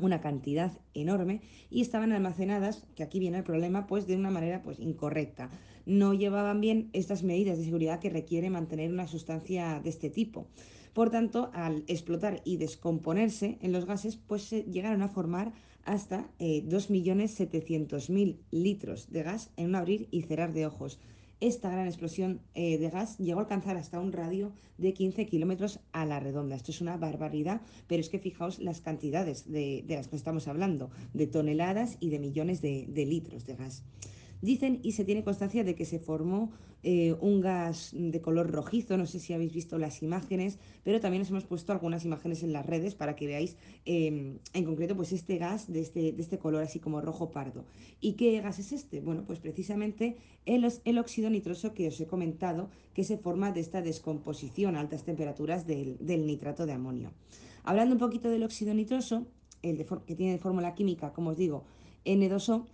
una 0.00 0.20
cantidad 0.20 0.72
enorme 0.94 1.40
y 1.70 1.80
estaban 1.80 2.12
almacenadas, 2.12 2.86
que 2.94 3.02
aquí 3.02 3.18
viene 3.18 3.38
el 3.38 3.44
problema, 3.44 3.86
pues 3.86 4.06
de 4.06 4.16
una 4.16 4.30
manera 4.30 4.62
pues 4.62 4.78
incorrecta. 4.78 5.50
No 5.86 6.14
llevaban 6.14 6.60
bien 6.60 6.90
estas 6.92 7.22
medidas 7.22 7.58
de 7.58 7.64
seguridad 7.64 8.00
que 8.00 8.10
requiere 8.10 8.50
mantener 8.50 8.92
una 8.92 9.06
sustancia 9.06 9.80
de 9.82 9.90
este 9.90 10.10
tipo. 10.10 10.46
Por 10.92 11.10
tanto, 11.10 11.50
al 11.54 11.84
explotar 11.86 12.40
y 12.44 12.56
descomponerse 12.56 13.58
en 13.60 13.72
los 13.72 13.86
gases, 13.86 14.16
pues 14.16 14.42
se 14.42 14.62
llegaron 14.64 15.02
a 15.02 15.08
formar 15.08 15.52
hasta 15.84 16.28
eh, 16.38 16.64
2.700.000 16.66 18.38
litros 18.50 19.10
de 19.10 19.22
gas 19.22 19.50
en 19.56 19.66
un 19.66 19.76
abrir 19.76 20.08
y 20.10 20.22
cerrar 20.22 20.52
de 20.52 20.66
ojos 20.66 20.98
esta 21.40 21.70
gran 21.70 21.86
explosión 21.86 22.40
eh, 22.54 22.78
de 22.78 22.90
gas 22.90 23.18
llegó 23.18 23.40
a 23.40 23.42
alcanzar 23.42 23.76
hasta 23.76 24.00
un 24.00 24.12
radio 24.12 24.52
de 24.76 24.92
15 24.92 25.26
kilómetros 25.26 25.80
a 25.92 26.04
la 26.04 26.20
redonda. 26.20 26.56
Esto 26.56 26.72
es 26.72 26.80
una 26.80 26.96
barbaridad, 26.96 27.60
pero 27.86 28.00
es 28.00 28.08
que 28.08 28.18
fijaos 28.18 28.58
las 28.58 28.80
cantidades 28.80 29.50
de, 29.50 29.84
las 29.88 30.08
que 30.08 30.16
estamos 30.16 30.48
hablando, 30.48 30.90
de 31.14 31.26
toneladas 31.26 31.96
y 32.00 32.10
de 32.10 32.18
millones 32.18 32.60
de 32.60 33.06
litros 33.06 33.46
de 33.46 33.54
gas. 33.54 33.84
Dicen 34.40 34.80
y 34.82 34.92
se 34.92 35.04
tiene 35.04 35.24
constancia 35.24 35.64
de 35.64 35.74
que 35.74 35.84
se 35.84 35.98
formó 35.98 36.50
eh, 36.84 37.16
un 37.20 37.40
gas 37.40 37.90
de 37.92 38.20
color 38.20 38.52
rojizo, 38.52 38.96
no 38.96 39.06
sé 39.06 39.18
si 39.18 39.32
habéis 39.32 39.52
visto 39.52 39.78
las 39.78 40.00
imágenes, 40.02 40.58
pero 40.84 41.00
también 41.00 41.22
os 41.22 41.30
hemos 41.30 41.44
puesto 41.44 41.72
algunas 41.72 42.04
imágenes 42.04 42.44
en 42.44 42.52
las 42.52 42.64
redes 42.64 42.94
para 42.94 43.16
que 43.16 43.26
veáis 43.26 43.56
em, 43.84 44.38
en 44.52 44.64
concreto 44.64 44.96
pues 44.96 45.12
este 45.12 45.38
gas 45.38 45.72
de 45.72 45.80
este, 45.80 46.12
de 46.12 46.22
este 46.22 46.38
color 46.38 46.62
así 46.62 46.78
como 46.78 47.00
rojo 47.00 47.30
pardo. 47.32 47.64
¿Y 48.00 48.12
qué 48.12 48.40
gas 48.40 48.60
es 48.60 48.72
este? 48.72 49.00
Bueno, 49.00 49.24
pues 49.26 49.40
precisamente 49.40 50.16
el, 50.46 50.70
el 50.84 50.98
óxido 50.98 51.30
nitroso 51.30 51.74
que 51.74 51.88
os 51.88 52.00
he 52.00 52.06
comentado 52.06 52.70
que 52.94 53.02
se 53.02 53.18
forma 53.18 53.50
de 53.50 53.60
esta 53.60 53.82
descomposición 53.82 54.76
a 54.76 54.80
altas 54.80 55.02
temperaturas 55.02 55.66
del, 55.66 55.98
del 55.98 56.26
nitrato 56.26 56.64
de 56.64 56.72
amonio. 56.72 57.10
Hablando 57.64 57.96
un 57.96 57.98
poquito 57.98 58.30
del 58.30 58.44
óxido 58.44 58.72
nitroso, 58.72 59.26
el 59.62 59.78
de 59.78 59.86
que 60.06 60.14
tiene 60.14 60.32
de 60.32 60.38
fórmula 60.38 60.74
química, 60.74 61.12
como 61.12 61.30
os 61.30 61.36
digo, 61.36 61.64
N2O, 62.04 62.66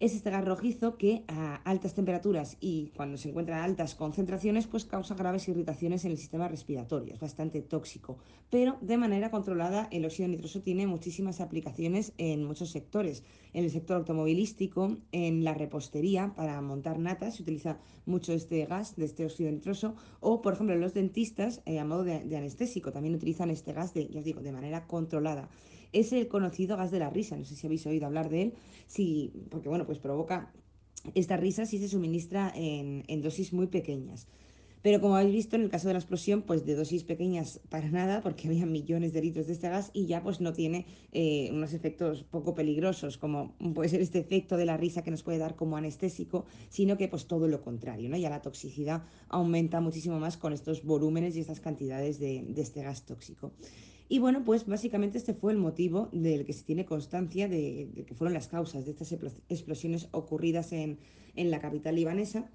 es 0.00 0.14
este 0.14 0.30
gas 0.30 0.44
rojizo 0.44 0.96
que 0.96 1.24
a 1.28 1.56
altas 1.64 1.94
temperaturas 1.94 2.56
y 2.60 2.92
cuando 2.96 3.16
se 3.16 3.28
encuentra 3.28 3.60
a 3.60 3.64
altas 3.64 3.94
concentraciones 3.94 4.66
pues 4.66 4.84
causa 4.84 5.14
graves 5.14 5.48
irritaciones 5.48 6.04
en 6.04 6.10
el 6.10 6.18
sistema 6.18 6.48
respiratorio, 6.48 7.14
es 7.14 7.20
bastante 7.20 7.62
tóxico, 7.62 8.18
pero 8.50 8.76
de 8.80 8.98
manera 8.98 9.30
controlada 9.30 9.88
el 9.92 10.04
óxido 10.04 10.28
nitroso 10.28 10.60
tiene 10.60 10.86
muchísimas 10.86 11.40
aplicaciones 11.40 12.12
en 12.18 12.44
muchos 12.44 12.70
sectores, 12.70 13.22
en 13.52 13.64
el 13.64 13.70
sector 13.70 13.96
automovilístico, 13.96 14.96
en 15.12 15.44
la 15.44 15.54
repostería 15.54 16.34
para 16.34 16.60
montar 16.60 16.98
natas 16.98 17.36
se 17.36 17.42
utiliza 17.42 17.78
mucho 18.04 18.32
este 18.32 18.66
gas 18.66 18.96
de 18.96 19.04
este 19.04 19.24
óxido 19.24 19.50
nitroso 19.50 19.94
o 20.20 20.42
por 20.42 20.54
ejemplo 20.54 20.74
los 20.76 20.94
dentistas 20.94 21.62
eh, 21.66 21.78
a 21.78 21.84
modo 21.84 22.04
de, 22.04 22.36
anestésico 22.36 22.92
también 22.92 23.14
utilizan 23.14 23.50
este 23.50 23.72
gas 23.72 23.92
os 23.94 24.24
digo, 24.24 24.40
de 24.40 24.52
manera 24.52 24.86
controlada 24.86 25.48
es 25.94 26.12
el 26.12 26.28
conocido 26.28 26.76
gas 26.76 26.90
de 26.90 26.98
la 26.98 27.08
risa. 27.08 27.36
No 27.36 27.44
sé 27.44 27.56
si 27.56 27.66
habéis 27.66 27.86
oído 27.86 28.06
hablar 28.06 28.28
de 28.28 28.42
él, 28.42 28.54
sí, 28.86 29.32
porque 29.50 29.68
bueno, 29.68 29.86
pues 29.86 29.98
provoca 29.98 30.52
esta 31.14 31.36
risa 31.36 31.66
si 31.66 31.78
se 31.78 31.88
suministra 31.88 32.52
en, 32.54 33.22
dosis 33.22 33.52
muy 33.52 33.68
pequeñas. 33.68 34.26
Pero 34.82 35.00
como 35.00 35.16
habéis 35.16 35.32
visto 35.32 35.56
en 35.56 35.62
el 35.62 35.70
caso 35.70 35.88
de 35.88 35.94
la 35.94 36.00
explosión, 36.00 36.42
pues 36.42 36.66
de 36.66 36.74
dosis 36.74 37.04
pequeñas 37.04 37.60
para 37.70 37.88
nada, 37.88 38.20
porque 38.20 38.48
había 38.48 38.66
millones 38.66 39.14
de 39.14 39.22
litros 39.22 39.46
de 39.46 39.54
este 39.54 39.70
gas 39.70 39.90
y 39.94 40.04
ya 40.04 40.22
pues 40.22 40.42
no 40.42 40.52
tiene 40.52 40.84
eh, 41.12 41.48
unos 41.52 41.72
efectos 41.72 42.22
poco 42.24 42.54
peligrosos, 42.54 43.16
como 43.16 43.56
puede 43.74 43.88
ser 43.88 44.02
este 44.02 44.18
efecto 44.18 44.58
de 44.58 44.66
la 44.66 44.76
risa 44.76 45.02
que 45.02 45.10
nos 45.10 45.22
puede 45.22 45.38
dar 45.38 45.56
como 45.56 45.78
anestésico, 45.78 46.44
sino 46.68 46.98
que 46.98 47.08
pues 47.08 47.26
todo 47.26 47.48
lo 47.48 47.62
contrario, 47.62 48.10
¿no? 48.10 48.18
Ya 48.18 48.28
la 48.28 48.42
toxicidad 48.42 49.04
aumenta 49.28 49.80
muchísimo 49.80 50.20
más 50.20 50.36
con 50.36 50.52
estos 50.52 50.84
volúmenes 50.84 51.34
y 51.36 51.40
estas 51.40 51.60
cantidades 51.60 52.18
de, 52.18 52.44
de 52.46 52.60
este 52.60 52.82
gas 52.82 53.06
tóxico. 53.06 53.52
Y 54.08 54.18
bueno, 54.18 54.44
pues 54.44 54.66
básicamente 54.66 55.18
este 55.18 55.34
fue 55.34 55.52
el 55.52 55.58
motivo 55.58 56.08
del 56.12 56.44
que 56.44 56.52
se 56.52 56.64
tiene 56.64 56.84
constancia 56.84 57.48
de, 57.48 58.04
que 58.06 58.14
fueron 58.14 58.34
las 58.34 58.48
causas 58.48 58.84
de 58.84 58.90
estas 58.90 59.12
explosiones 59.48 60.08
ocurridas 60.12 60.72
en, 60.72 60.98
en 61.36 61.50
la 61.50 61.60
capital 61.60 61.94
libanesa. 61.94 62.50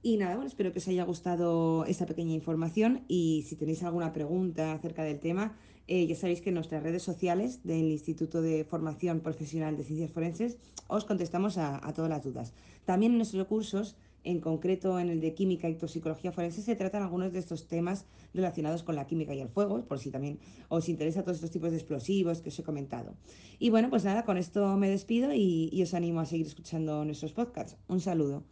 Y 0.00 0.16
nada, 0.16 0.36
bueno, 0.36 0.48
espero 0.48 0.72
que 0.72 0.78
os 0.78 0.88
haya 0.88 1.04
gustado 1.04 1.84
esta 1.84 2.06
pequeña 2.06 2.32
información 2.32 3.04
y 3.08 3.44
si 3.48 3.56
tenéis 3.56 3.82
alguna 3.82 4.12
pregunta 4.12 4.72
acerca 4.72 5.02
del 5.02 5.18
tema, 5.18 5.56
eh, 5.88 6.06
ya 6.06 6.14
sabéis 6.14 6.40
que 6.40 6.50
en 6.50 6.54
nuestras 6.54 6.82
redes 6.82 7.02
sociales 7.02 7.64
del 7.64 7.90
Instituto 7.90 8.40
de 8.40 8.64
Formación 8.64 9.20
Profesional 9.20 9.76
de 9.76 9.84
Ciencias 9.84 10.12
Forenses 10.12 10.58
os 10.86 11.04
contestamos 11.04 11.58
a, 11.58 11.84
a 11.86 11.92
todas 11.94 12.10
las 12.10 12.22
dudas. 12.22 12.52
También 12.84 13.12
en 13.12 13.18
nuestros 13.18 13.46
cursos 13.48 13.96
en 14.28 14.40
concreto 14.40 14.98
en 15.00 15.08
el 15.08 15.20
de 15.20 15.34
química 15.34 15.68
y 15.68 15.74
toxicología 15.74 16.32
forense, 16.32 16.62
se 16.62 16.76
tratan 16.76 17.02
algunos 17.02 17.32
de 17.32 17.38
estos 17.38 17.66
temas 17.66 18.06
relacionados 18.34 18.82
con 18.82 18.94
la 18.94 19.06
química 19.06 19.34
y 19.34 19.40
el 19.40 19.48
fuego, 19.48 19.84
por 19.86 19.98
si 19.98 20.10
también 20.10 20.38
os 20.68 20.88
interesa 20.88 21.22
todos 21.22 21.38
estos 21.38 21.50
tipos 21.50 21.70
de 21.70 21.78
explosivos 21.78 22.40
que 22.40 22.50
os 22.50 22.58
he 22.58 22.62
comentado. 22.62 23.14
Y 23.58 23.70
bueno, 23.70 23.88
pues 23.90 24.04
nada, 24.04 24.24
con 24.24 24.36
esto 24.36 24.76
me 24.76 24.90
despido 24.90 25.32
y, 25.32 25.70
y 25.72 25.82
os 25.82 25.94
animo 25.94 26.20
a 26.20 26.26
seguir 26.26 26.46
escuchando 26.46 27.04
nuestros 27.04 27.32
podcasts. 27.32 27.78
Un 27.88 28.00
saludo. 28.00 28.44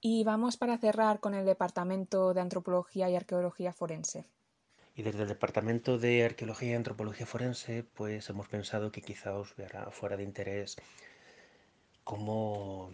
Y 0.00 0.22
vamos 0.24 0.58
para 0.58 0.76
cerrar 0.76 1.20
con 1.20 1.32
el 1.32 1.46
Departamento 1.46 2.34
de 2.34 2.42
Antropología 2.42 3.08
y 3.08 3.16
Arqueología 3.16 3.72
Forense. 3.72 4.26
Y 4.94 5.02
desde 5.02 5.22
el 5.22 5.28
Departamento 5.28 5.98
de 5.98 6.24
Arqueología 6.24 6.72
y 6.72 6.74
Antropología 6.74 7.26
Forense, 7.26 7.82
pues 7.82 8.28
hemos 8.28 8.46
pensado 8.48 8.92
que 8.92 9.00
quizá 9.00 9.34
os 9.34 9.54
fuera 9.90 10.16
de 10.16 10.22
interés 10.22 10.76
cómo 12.04 12.92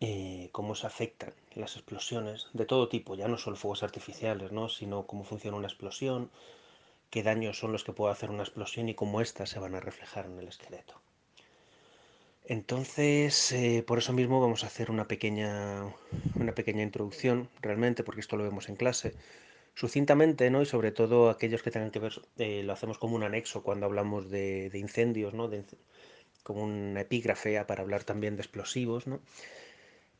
eh, 0.00 0.48
cómo 0.52 0.74
se 0.74 0.86
afectan 0.86 1.34
las 1.54 1.74
explosiones 1.76 2.48
de 2.52 2.66
todo 2.66 2.88
tipo, 2.88 3.16
ya 3.16 3.26
no 3.28 3.36
solo 3.36 3.56
fuegos 3.56 3.82
artificiales, 3.82 4.52
¿no? 4.52 4.68
sino 4.68 5.06
cómo 5.06 5.24
funciona 5.24 5.56
una 5.56 5.66
explosión, 5.66 6.30
qué 7.10 7.22
daños 7.22 7.58
son 7.58 7.72
los 7.72 7.84
que 7.84 7.92
puede 7.92 8.12
hacer 8.12 8.30
una 8.30 8.44
explosión 8.44 8.88
y 8.88 8.94
cómo 8.94 9.20
éstas 9.20 9.50
se 9.50 9.58
van 9.58 9.74
a 9.74 9.80
reflejar 9.80 10.26
en 10.26 10.38
el 10.38 10.48
esqueleto. 10.48 11.00
Entonces, 12.44 13.52
eh, 13.52 13.84
por 13.86 13.98
eso 13.98 14.12
mismo 14.14 14.40
vamos 14.40 14.64
a 14.64 14.68
hacer 14.68 14.90
una 14.90 15.06
pequeña, 15.06 15.94
una 16.34 16.54
pequeña 16.54 16.82
introducción, 16.82 17.50
realmente, 17.60 18.04
porque 18.04 18.22
esto 18.22 18.38
lo 18.38 18.44
vemos 18.44 18.70
en 18.70 18.76
clase, 18.76 19.14
sucintamente, 19.74 20.50
¿no? 20.50 20.62
Y 20.62 20.66
sobre 20.66 20.90
todo 20.92 21.28
aquellos 21.28 21.62
que 21.62 21.70
tengan 21.70 21.90
que 21.90 21.98
ver, 21.98 22.22
eh, 22.38 22.62
lo 22.64 22.72
hacemos 22.72 22.98
como 22.98 23.16
un 23.16 23.22
anexo 23.22 23.62
cuando 23.62 23.84
hablamos 23.84 24.30
de, 24.30 24.70
incendios, 24.74 25.34
¿no? 25.34 25.50
Como 26.42 26.62
una 26.64 27.02
epígrafe 27.02 27.62
para 27.66 27.82
hablar 27.82 28.04
también 28.04 28.36
de 28.36 28.42
explosivos, 28.42 29.06
¿no? 29.06 29.20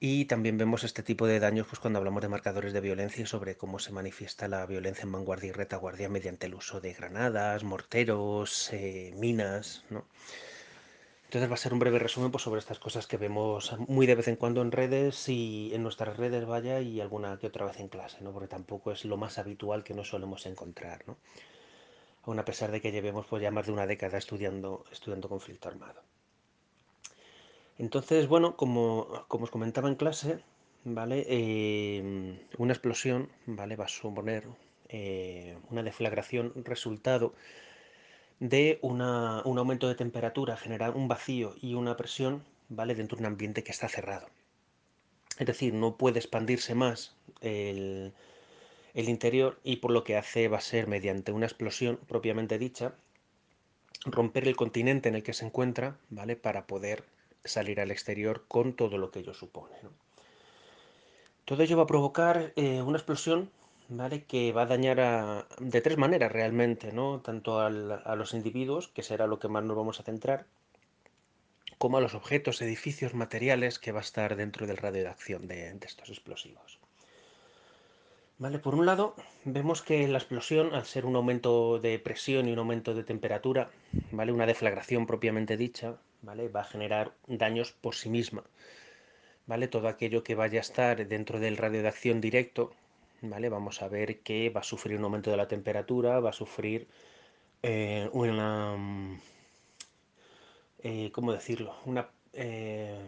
Y 0.01 0.27
también 0.27 0.59
vemos 0.59 0.85
este 0.85 1.03
tipo 1.03 1.27
de 1.27 1.41
daños 1.41 1.67
pues, 1.67 1.81
cuando 1.81 1.99
hablamos 1.99 2.23
de 2.23 2.29
marcadores 2.29 2.73
de 2.73 2.81
violencia 2.81 3.23
y 3.23 3.27
sobre 3.27 3.57
cómo 3.57 3.81
se 3.81 3.91
manifiesta 3.91 4.47
la 4.47 4.65
violencia 4.65 5.03
en 5.03 5.11
vanguardia 5.11 5.49
y 5.49 5.53
retaguardia 5.53 6.09
mediante 6.09 6.47
el 6.47 6.55
uso 6.55 6.81
de 6.81 6.93
granadas, 6.93 7.65
morteros, 7.65 8.73
eh, 8.73 9.13
minas. 9.17 9.85
¿no? 9.91 10.07
Entonces 11.25 11.51
va 11.51 11.55
a 11.55 11.59
ser 11.59 11.73
un 11.73 11.81
breve 11.81 11.99
resumen 11.99 12.31
pues, 12.31 12.45
sobre 12.45 12.61
estas 12.61 12.79
cosas 12.79 13.09
que 13.09 13.17
vemos 13.17 13.77
muy 13.89 14.07
de 14.07 14.15
vez 14.15 14.29
en 14.29 14.37
cuando 14.37 14.63
en 14.63 14.71
redes 14.71 15.29
y 15.29 15.75
en 15.75 15.83
nuestras 15.83 16.17
redes, 16.17 16.47
vaya, 16.47 16.81
y 16.81 17.01
alguna 17.01 17.37
que 17.39 17.49
otra 17.49 17.67
vez 17.67 17.81
en 17.81 17.89
clase, 17.89 18.19
¿no? 18.21 18.33
porque 18.33 18.49
tampoco 18.49 18.93
es 18.93 19.05
lo 19.05 19.17
más 19.17 19.37
habitual 19.39 19.83
que 19.83 19.95
nos 19.95 20.11
solemos 20.11 20.47
encontrar. 20.47 21.03
¿no? 21.09 21.17
Aún 22.23 22.39
a 22.39 22.45
pesar 22.45 22.71
de 22.71 22.81
que 22.81 22.93
llevemos 22.93 23.27
pues, 23.27 23.43
ya 23.43 23.51
más 23.51 23.67
de 23.67 23.73
una 23.73 23.87
década 23.87 24.17
estudiando, 24.17 24.85
estudiando 24.93 25.29
conflicto 25.29 25.69
armado. 25.69 26.03
Entonces, 27.79 28.27
bueno, 28.27 28.57
como, 28.57 29.25
os 29.29 29.51
comentaba 29.51 29.89
en 29.89 29.95
clase, 29.95 30.41
¿vale? 30.85 31.25
Eh, 31.29 32.39
una 32.59 32.73
explosión, 32.73 33.31
¿vale? 33.47 33.77
Va 33.77 33.85
a 33.85 33.89
suponer 33.89 34.49
eh, 34.89 35.57
una 35.71 35.83
deflagración 35.85 36.53
resultado 36.65 37.35
de 38.41 38.79
un 38.83 39.01
aumento 39.01 39.89
de 39.89 39.95
temperatura, 39.95 40.57
generar 40.57 40.97
un 40.97 41.09
vacío 41.09 41.55
y 41.61 41.75
una 41.75 41.97
presión, 41.97 42.45
¿vale? 42.69 42.95
Dentro 42.97 43.17
de 43.17 43.23
un 43.23 43.27
ambiente 43.27 43.63
que 43.63 43.73
está 43.73 43.89
cerrado. 43.89 44.29
Es 45.39 45.47
decir, 45.47 45.73
no 45.73 45.97
puede 45.97 46.19
expandirse 46.19 46.75
más 46.75 47.15
el, 47.41 48.13
el 48.95 49.09
interior 49.09 49.61
y 49.63 49.77
por 49.77 49.93
lo 49.93 50.03
que 50.03 50.17
hace 50.17 50.49
va 50.49 50.59
a 50.59 50.61
ser 50.61 50.89
mediante 50.89 51.31
una 51.31 51.47
explosión 51.47 51.99
propiamente 52.09 52.59
dicha, 52.59 52.95
romper 54.05 54.49
el 54.49 54.57
continente 54.57 55.09
en 55.09 55.15
el 55.15 55.23
que 55.23 55.33
se 55.33 55.45
encuentra, 55.47 55.97
¿vale? 56.11 56.35
Para 56.35 56.67
poder 56.67 57.05
salir 57.45 57.81
al 57.81 57.91
exterior 57.91 58.45
con 58.49 58.75
todo 58.75 58.99
lo 58.99 59.11
que 59.11 59.21
ello 59.21 59.35
supone. 59.35 59.77
Todo 61.45 61.63
ello 61.63 61.77
va 61.77 61.85
a 61.85 61.87
provocar 61.87 62.53
eh, 62.57 62.83
una 62.83 62.99
explosión 62.99 63.51
¿vale? 63.89 64.25
que 64.25 64.53
va 64.53 64.63
a 64.63 64.67
dañar 64.67 65.01
a, 65.01 65.47
de 65.59 65.81
tres 65.81 65.97
maneras 65.97 66.31
realmente, 66.31 66.93
¿no? 66.93 67.21
tanto 67.21 67.61
a 67.61 67.71
los 67.71 68.35
individuos, 68.35 68.89
que 68.89 69.03
será 69.03 69.27
lo 69.27 69.39
que 69.39 69.49
más 69.49 69.65
nos 69.65 69.77
vamos 69.77 69.99
a 70.01 70.03
centrar, 70.03 70.47
como 71.79 71.97
a 71.97 72.01
los 72.01 72.15
objetos, 72.15 72.61
edificios, 72.61 73.15
materiales 73.15 73.79
que 73.79 73.93
va 73.93 74.01
a 74.01 74.03
estar 74.03 74.37
dentro 74.37 74.67
del 74.67 74.77
radio 74.77 75.03
de 75.03 75.09
acción 75.09 75.47
de, 75.47 75.73
de 75.73 75.87
estos 75.87 76.11
explosivos. 76.11 76.79
Vale, 78.39 78.61
por 78.61 78.75
un 78.77 78.87
lado, 78.87 79.17
vemos 79.45 79.83
que 79.83 80.07
la 80.07 80.19
explosión, 80.19 80.73
al 80.73 80.85
ser 80.85 81.07
un 81.07 81.17
aumento 81.17 81.81
de 81.81 81.99
presión 81.99 82.49
y 82.49 82.53
un 82.53 82.59
aumento 82.61 82.95
de 82.95 83.03
temperatura, 83.03 83.71
¿vale? 84.13 84.33
una 84.33 84.47
deflagración 84.47 85.07
propiamente 85.07 85.57
dicha, 85.57 85.97
¿vale? 86.23 86.49
Va 86.49 86.61
a 86.63 86.65
generar 86.65 87.13
daños 87.27 87.73
por 87.73 87.95
sí 87.95 88.09
misma, 88.09 88.45
¿vale? 89.47 89.69
Todo 89.69 89.89
aquello 89.89 90.23
que 90.23 90.35
vaya 90.35 90.59
a 90.61 90.63
estar 90.63 91.07
dentro 91.07 91.41
del 91.41 91.57
radio 91.57 91.83
de 91.83 91.89
acción 91.89 92.21
directo, 92.21 92.73
¿vale? 93.23 93.49
Vamos 93.49 93.83
a 93.83 93.89
ver 93.89 94.21
que 94.21 94.51
va 94.51 94.61
a 94.61 94.65
sufrir 94.65 94.99
un 94.99 95.05
aumento 95.05 95.31
de 95.31 95.37
la 95.37 95.49
temperatura, 95.49 96.21
va 96.21 96.31
a 96.31 96.33
sufrir 96.33 96.89
eh, 97.63 98.09
una... 98.13 98.77
Eh, 100.83 101.11
¿Cómo 101.13 101.33
decirlo? 101.33 101.75
Una... 101.87 102.09
Eh, 102.33 102.99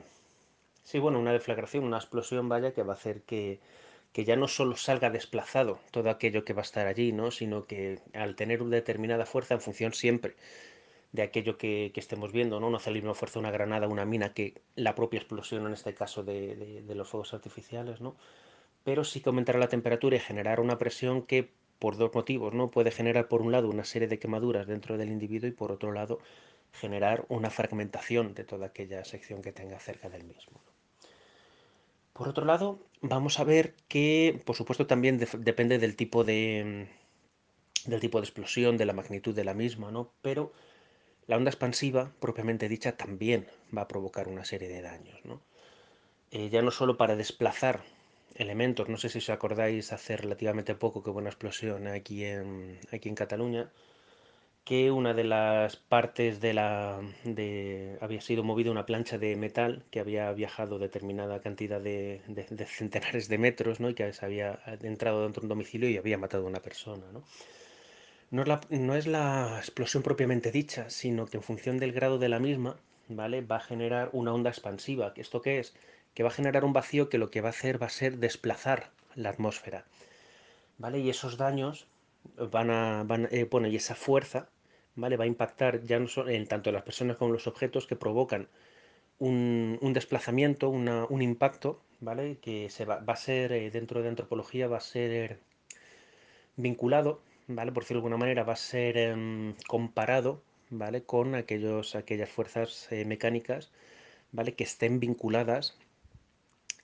sí, 0.83 0.99
bueno, 0.99 1.19
una 1.21 1.33
deflagración, 1.33 1.85
una 1.85 1.99
explosión, 1.99 2.49
vaya, 2.49 2.73
que 2.73 2.83
va 2.83 2.95
a 2.95 2.97
hacer 2.97 3.23
que, 3.23 3.61
que 4.13 4.25
ya 4.25 4.37
no 4.37 4.49
solo 4.49 4.77
salga 4.77 5.11
desplazado 5.11 5.79
todo 5.93 6.11
aquello 6.11 6.45
que 6.45 6.53
va 6.53 6.63
a 6.63 6.65
estar 6.65 6.87
allí, 6.87 7.13
¿no? 7.13 7.31
Sino 7.31 7.67
que 7.67 8.01
al 8.15 8.35
tener 8.37 8.63
una 8.63 8.77
determinada 8.77 9.27
fuerza 9.27 9.55
en 9.55 9.61
función 9.61 9.93
siempre 9.93 10.35
de 11.13 11.23
aquello 11.23 11.59
que, 11.59 11.93
estemos 11.95 12.33
viendo, 12.33 12.61
¿no? 12.61 12.71
No 12.71 12.77
hace 12.77 12.91
la 12.91 12.95
misma 12.95 13.15
fuerza 13.15 13.39
una 13.39 13.51
granada, 13.51 13.89
una 13.89 14.05
mina, 14.05 14.33
que 14.33 14.63
la 14.77 14.95
propia 14.95 15.19
explosión 15.19 15.67
en 15.67 15.73
este 15.73 15.95
caso 15.95 16.23
de, 16.23 16.85
los 16.95 17.09
fuegos 17.09 17.35
artificiales, 17.35 18.01
¿no? 18.01 18.17
Pero 18.85 19.05
sí 19.05 19.21
que 19.21 19.29
aumentará 19.29 19.59
la 19.59 19.69
temperatura 19.69 20.17
y 20.17 20.21
generar 20.21 20.61
una 20.61 20.79
presión 20.79 21.23
que 21.23 21.51
por 21.79 21.97
dos 21.97 22.15
motivos, 22.15 22.55
¿no? 22.55 22.71
Puede 22.71 22.91
generar 22.91 23.29
por 23.29 23.43
un 23.43 23.53
lado 23.53 23.69
una 23.69 23.85
serie 23.85 24.09
de 24.09 24.19
quemaduras 24.19 24.67
dentro 24.67 24.99
del 24.99 25.11
individuo 25.11 25.49
y 25.49 25.53
por 25.53 25.73
otro 25.73 25.93
lado 25.93 26.21
generar 26.73 27.25
una 27.29 27.51
fragmentación 27.51 28.35
de 28.35 28.45
toda 28.45 28.67
aquella 28.67 29.05
sección 29.05 29.43
que 29.43 29.53
tenga 29.53 29.79
cerca 29.79 30.09
del 30.09 30.25
mismo. 30.25 30.61
Por 32.13 32.29
otro 32.29 32.45
lado, 32.45 32.79
vamos 33.01 33.41
a 33.41 33.45
ver 33.45 33.75
que, 33.89 34.41
por 34.45 34.55
supuesto, 34.55 34.87
también 34.87 35.19
de, 35.19 35.27
depende 35.39 35.79
del 35.79 35.97
tipo 35.97 36.23
de 36.23 36.89
del 37.87 38.01
tipo 38.01 38.21
de 38.21 38.25
explosión, 38.25 38.77
de 38.77 38.85
la 38.85 38.93
magnitud 38.93 39.35
de 39.35 39.45
la 39.45 39.55
misma, 39.55 39.91
¿no? 39.91 40.13
Pero 40.21 40.53
la 41.31 41.37
onda 41.37 41.51
expansiva, 41.55 42.11
propiamente 42.19 42.69
dicha, 42.69 42.97
también 42.97 43.47
va 43.77 43.83
a 43.83 43.89
provocar 43.89 44.27
una 44.27 44.45
serie 44.45 44.69
de 44.69 44.83
daños. 44.83 45.25
¿no? 45.25 45.41
Eh, 46.33 46.49
ya 46.51 46.61
no 46.61 46.73
solo 46.73 46.97
para 46.97 47.15
desplazar 47.15 47.83
elementos, 48.35 48.89
no 48.89 48.97
sé 48.97 49.09
si 49.11 49.19
os 49.19 49.31
acordáis 49.31 49.93
hace 49.93 50.17
relativamente 50.17 50.75
poco 50.75 51.05
que 51.05 51.11
hubo 51.11 51.21
una 51.21 51.29
explosión 51.29 51.87
aquí 51.87 52.25
en, 52.25 52.81
aquí 52.91 53.09
en 53.09 53.15
Cataluña, 53.15 53.71
que 54.65 54.91
una 54.91 55.15
de 55.15 55.23
las 55.23 55.77
partes 55.77 56.41
de 56.41 56.53
la 56.53 57.01
había 58.01 58.21
sido 58.21 58.43
movida 58.43 58.73
una 58.73 58.85
plancha 58.85 59.17
de 59.17 59.37
metal 59.37 59.85
que 59.93 60.01
había 60.01 60.33
viajado 60.33 60.81
determinada 60.81 61.41
cantidad 61.41 61.81
de, 61.81 62.23
centenares 62.67 63.29
de 63.29 63.39
metros 63.39 63.79
¿no? 63.79 63.89
y 63.89 63.95
que 63.95 64.13
se 64.13 64.27
había 64.27 64.59
entrado 64.83 65.23
dentro 65.23 65.43
de 65.43 65.47
un 65.47 65.51
domicilio 65.51 65.89
y 65.89 65.97
había 65.97 66.19
matado 66.19 66.43
a 66.45 66.49
una 66.49 66.61
persona. 66.61 67.07
¿no? 67.13 67.23
No, 68.31 68.45
es 68.95 69.07
la, 69.09 69.57
explosión 69.59 70.05
propiamente 70.05 70.53
dicha, 70.53 70.89
sino 70.89 71.27
que 71.27 71.39
en 71.39 71.43
función 71.43 71.79
del 71.79 71.93
grado 71.93 72.17
de 72.19 72.29
la 72.29 72.39
misma 72.39 72.77
¿vale? 73.09 73.41
va 73.41 73.57
a 73.57 73.61
generar 73.61 74.09
una 74.13 74.33
onda 74.33 74.51
expansiva. 74.51 75.13
¿Esto 75.17 75.43
qué 75.43 75.59
es? 75.59 75.75
Que 76.15 76.23
va 76.23 76.29
a 76.29 76.33
generar 76.33 76.65
un 76.65 76.73
vacío 76.73 77.09
que 77.09 77.19
lo 77.19 77.31
que 77.33 77.41
va 77.41 77.49
a 77.49 77.51
hacer 77.51 77.83
va 77.83 77.87
a 77.87 77.91
ser 77.91 78.19
desplazar 78.19 78.93
la 79.17 79.31
atmósfera. 79.31 79.85
¿Vale? 80.79 81.01
Y 81.01 81.11
esos 81.11 81.39
daños 81.39 81.89
van 82.53 82.71
a, 82.71 83.03
van, 83.03 83.29
eh, 83.33 83.49
y 83.69 83.77
esa 83.77 83.97
fuerza 83.97 84.49
¿vale? 84.95 85.17
va 85.17 85.25
a 85.25 85.27
impactar 85.27 85.85
ya 85.85 85.99
no 85.99 86.07
solo 86.07 86.31
en 86.31 86.47
tanto 86.47 86.71
las 86.71 86.85
personas 86.85 87.17
como 87.17 87.33
los 87.33 87.49
objetos 87.49 87.89
que 87.89 87.97
provocan 87.97 88.49
un, 89.19 89.79
desplazamiento, 89.93 90.69
un 90.71 91.21
impacto, 91.23 91.83
¿vale? 91.99 92.39
que 92.39 92.71
se 92.71 92.85
va, 92.85 93.01
va 93.01 93.15
a 93.15 93.17
ser, 93.17 93.53
eh, 93.53 93.71
dentro 93.73 94.03
de 94.03 94.09
antropología, 94.09 94.69
va 94.69 94.77
a 94.77 94.81
ser 94.81 95.41
vinculado, 96.57 97.21
¿vale? 97.51 97.73
por 97.73 97.83
decirlo 97.83 98.01
de 98.01 98.07
alguna 98.07 98.17
manera, 98.17 98.45
va 98.45 98.55
a 98.55 98.57
ser 98.57 98.97
em, 98.97 99.55
comparado 99.67 100.43
¿vale? 100.71 101.03
con 101.03 101.35
aquellos, 101.35 101.95
aquellas 101.95 102.31
fuerzas 102.31 102.89
eh, 102.91 103.05
mecánicas 103.05 103.71
¿vale? 104.33 104.55
que 104.55 104.65
estén 104.65 105.01
vinculadas 105.01 105.77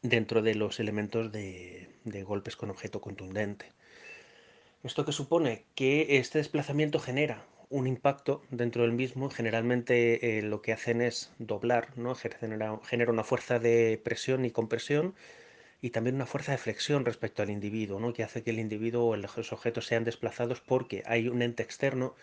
dentro 0.02 0.42
de 0.42 0.55
los 0.55 0.81
elementos 0.81 1.33
de, 1.33 1.88
golpes 2.24 2.57
con 2.57 2.70
objeto 2.70 3.00
contundente. 3.00 3.72
¿Esto 4.83 5.05
que 5.05 5.12
supone? 5.12 5.64
Que 5.74 6.18
este 6.18 6.38
desplazamiento 6.38 6.98
genera 6.98 7.44
un 7.70 7.87
impacto 7.87 8.42
dentro 8.50 8.83
del 8.83 8.92
mismo. 8.92 9.31
Generalmente 9.31 10.38
eh, 10.38 10.42
lo 10.42 10.62
que 10.62 10.72
hacen 10.72 11.00
es 11.00 11.33
doblar, 11.38 11.96
¿no? 11.96 12.14
Genera, 12.14 12.79
genera, 12.85 13.11
una 13.11 13.24
fuerza 13.24 13.59
de 13.59 14.00
presión 14.02 14.44
y 14.44 14.52
compresión 14.52 15.14
y 15.81 15.91
también 15.91 16.17
una 16.17 16.27
fuerza 16.27 16.53
de 16.53 16.59
flexión 16.59 17.05
respecto 17.05 17.43
al 17.43 17.51
individuo, 17.51 18.01
¿no? 18.01 18.12
que 18.12 18.23
hace 18.23 18.43
que 18.43 18.51
el 18.51 18.59
individuo 18.59 19.07
o 19.07 19.17
los 19.17 19.53
objetos 19.53 19.87
sean 19.87 20.05
desplazados 20.05 20.61
porque 20.61 21.03
hay 21.07 21.29
un 21.29 21.43
ente 21.43 21.62
externo, 21.62 22.15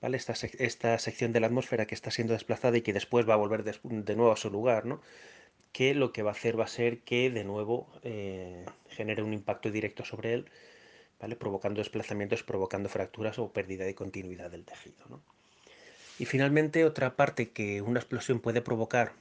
¿vale? 0.00 0.16
Esta, 0.16 0.34
esta 0.58 0.98
sección 0.98 1.32
de 1.32 1.40
la 1.40 1.48
atmósfera 1.48 1.86
que 1.86 1.94
está 1.94 2.10
siendo 2.10 2.34
desplazada 2.34 2.76
y 2.76 2.82
que 2.82 2.92
después 2.92 3.28
va 3.28 3.34
a 3.34 3.38
volver 3.38 3.64
de, 3.64 4.16
nuevo 4.16 4.32
a 4.32 4.36
su 4.36 4.50
lugar, 4.50 4.86
¿no? 4.86 5.00
que 5.72 5.92
lo 5.94 6.12
que 6.12 6.22
va 6.22 6.30
a 6.30 6.34
hacer 6.34 6.58
va 6.58 6.64
a 6.64 6.68
ser 6.68 7.00
que 7.00 7.30
de 7.30 7.42
nuevo 7.42 7.88
eh, 8.04 8.64
genere 8.88 9.22
un 9.24 9.32
impacto 9.32 9.72
directo 9.72 10.04
sobre 10.04 10.34
él 10.34 10.50
provocando 11.34 11.80
desplazamientos, 11.80 12.42
provocando 12.42 12.88
fracturas 12.88 13.38
o 13.38 13.52
pérdida 13.52 13.84
de 13.84 13.94
continuidad 13.94 14.50
del 14.50 14.64
tejido. 14.64 15.20
Y 16.18 16.26
finalmente, 16.26 16.84
otra 16.84 17.16
parte 17.16 17.50
que 17.50 17.80
una 17.80 18.00
explosión 18.00 18.40
puede 18.40 18.60
provocar 18.60 19.12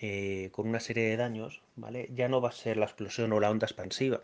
eh, 0.00 0.50
con 0.52 0.68
una 0.68 0.80
serie 0.80 1.04
de 1.04 1.16
daños, 1.16 1.62
¿vale? 1.76 2.08
ya 2.14 2.28
no 2.28 2.40
va 2.40 2.50
a 2.50 2.52
ser 2.52 2.76
la 2.76 2.86
explosión 2.86 3.32
o 3.32 3.40
la 3.40 3.50
onda 3.50 3.66
expansiva, 3.66 4.20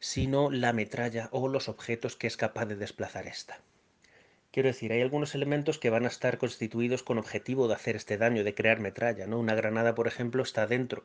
sino 0.00 0.50
la 0.50 0.72
metralla 0.72 1.28
o 1.32 1.48
los 1.48 1.68
objetos 1.68 2.16
que 2.16 2.26
es 2.26 2.36
capaz 2.36 2.66
de 2.66 2.76
desplazar 2.76 3.26
esta. 3.26 3.60
Quiero 4.50 4.68
decir, 4.68 4.92
hay 4.92 5.00
algunos 5.00 5.34
elementos 5.34 5.78
que 5.78 5.88
van 5.88 6.04
a 6.04 6.08
estar 6.08 6.36
constituidos 6.36 7.02
con 7.02 7.16
objetivo 7.16 7.68
de 7.68 7.74
hacer 7.74 7.96
este 7.96 8.18
daño, 8.18 8.44
de 8.44 8.54
crear 8.54 8.80
metralla. 8.80 9.26
¿no? 9.26 9.38
Una 9.38 9.54
granada, 9.54 9.94
por 9.94 10.08
ejemplo, 10.08 10.42
está 10.42 10.66
dentro 10.66 11.02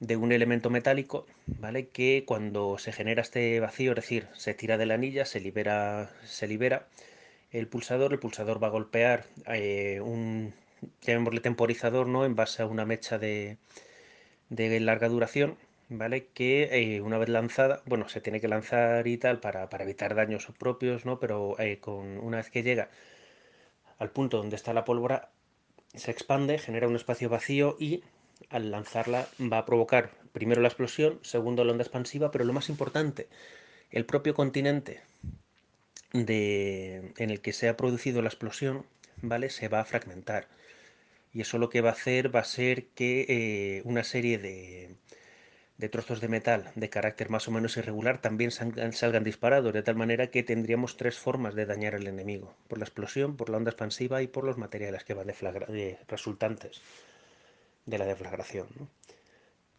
de 0.00 0.16
un 0.16 0.32
elemento 0.32 0.68
metálico, 0.68 1.26
¿vale? 1.46 1.86
Que 1.90 2.24
cuando 2.26 2.76
se 2.78 2.90
genera 2.90 3.22
este 3.22 3.60
vacío, 3.60 3.92
es 3.92 3.96
decir, 3.96 4.26
se 4.34 4.54
tira 4.54 4.76
de 4.76 4.86
la 4.86 4.94
anilla, 4.94 5.24
se 5.24 5.38
libera, 5.38 6.10
se 6.24 6.48
libera 6.48 6.88
el 7.52 7.68
pulsador, 7.68 8.12
el 8.12 8.18
pulsador 8.18 8.60
va 8.60 8.66
a 8.66 8.70
golpear 8.70 9.26
eh, 9.46 10.00
un, 10.00 10.54
llamémosle 11.02 11.40
temporizador, 11.40 12.06
¿no? 12.08 12.24
En 12.24 12.34
base 12.34 12.62
a 12.62 12.66
una 12.66 12.86
mecha 12.86 13.18
de, 13.18 13.58
de 14.50 14.80
larga 14.80 15.08
duración, 15.08 15.56
¿vale? 15.88 16.26
Que 16.34 16.68
eh, 16.72 17.00
una 17.00 17.18
vez 17.18 17.28
lanzada, 17.28 17.82
bueno, 17.86 18.08
se 18.08 18.20
tiene 18.20 18.40
que 18.40 18.48
lanzar 18.48 19.06
y 19.06 19.18
tal 19.18 19.40
para, 19.40 19.68
evitar 19.80 20.14
daños 20.14 20.46
propios, 20.58 21.04
¿no? 21.04 21.18
Pero 21.20 21.58
eh, 21.58 21.78
con, 21.80 22.18
una 22.18 22.38
vez 22.38 22.50
que 22.50 22.62
llega 22.62 22.90
al 23.98 24.10
punto 24.10 24.38
donde 24.38 24.56
está 24.56 24.72
la 24.72 24.84
pólvora, 24.84 25.30
se 25.94 26.10
expande, 26.10 26.58
genera 26.58 26.88
un 26.88 26.96
espacio 26.96 27.28
vacío 27.28 27.76
y 27.78 28.02
al 28.50 28.70
lanzarla 28.70 29.28
va 29.40 29.58
a 29.58 29.66
provocar 29.66 30.10
primero 30.32 30.60
la 30.62 30.68
explosión, 30.68 31.20
segundo 31.22 31.64
la 31.64 31.72
onda 31.72 31.84
expansiva, 31.84 32.30
pero 32.30 32.44
lo 32.44 32.52
más 32.52 32.68
importante, 32.68 33.28
el 33.90 34.06
propio 34.06 34.34
continente 34.34 35.00
de, 36.12 37.12
en 37.18 37.30
el 37.30 37.40
que 37.40 37.52
se 37.52 37.68
ha 37.68 37.76
producido 37.76 38.22
la 38.22 38.28
explosión, 38.28 38.84
¿vale? 39.20 39.50
Se 39.50 39.68
va 39.68 39.80
a 39.80 39.84
fragmentar. 39.84 40.48
Y 41.32 41.40
eso 41.40 41.58
lo 41.58 41.70
que 41.70 41.80
va 41.80 41.90
a 41.90 41.92
hacer 41.92 42.34
va 42.34 42.40
a 42.40 42.44
ser 42.44 42.88
que 42.88 43.26
eh, 43.28 43.82
una 43.84 44.04
serie 44.04 44.38
de, 44.38 44.96
de, 45.78 45.88
trozos 45.88 46.20
de 46.20 46.28
metal 46.28 46.70
de 46.74 46.90
carácter 46.90 47.30
más 47.30 47.48
o 47.48 47.50
menos 47.50 47.76
irregular 47.76 48.20
también 48.20 48.50
salgan, 48.50 49.24
disparados, 49.24 49.72
de 49.72 49.82
tal 49.82 49.96
manera 49.96 50.30
que 50.30 50.42
tendríamos 50.42 50.96
tres 50.96 51.18
formas 51.18 51.54
de 51.54 51.66
dañar 51.66 51.94
al 51.94 52.06
enemigo, 52.06 52.54
por 52.68 52.78
la 52.78 52.84
explosión, 52.84 53.36
por 53.36 53.48
la 53.48 53.56
onda 53.56 53.70
expansiva 53.70 54.22
y 54.22 54.26
por 54.26 54.44
los 54.44 54.58
materiales 54.58 55.04
que 55.04 55.14
van 55.14 55.26
de, 55.26 55.34
de 55.68 55.98
resultantes 56.06 56.82
de 57.86 57.98
la 57.98 58.04
deflagración. 58.04 58.68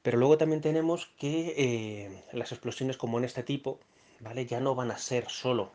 Pero 0.01 0.17
luego 0.17 0.37
también 0.37 0.61
tenemos 0.61 1.07
que 1.17 1.53
eh, 1.55 2.23
las 2.33 2.51
explosiones 2.51 2.97
como 2.97 3.19
en 3.19 3.25
este 3.25 3.43
tipo, 3.43 3.79
¿vale? 4.19 4.45
Ya 4.45 4.59
no 4.59 4.75
van 4.75 4.91
a 4.91 4.97
ser 4.97 5.29
solo 5.29 5.71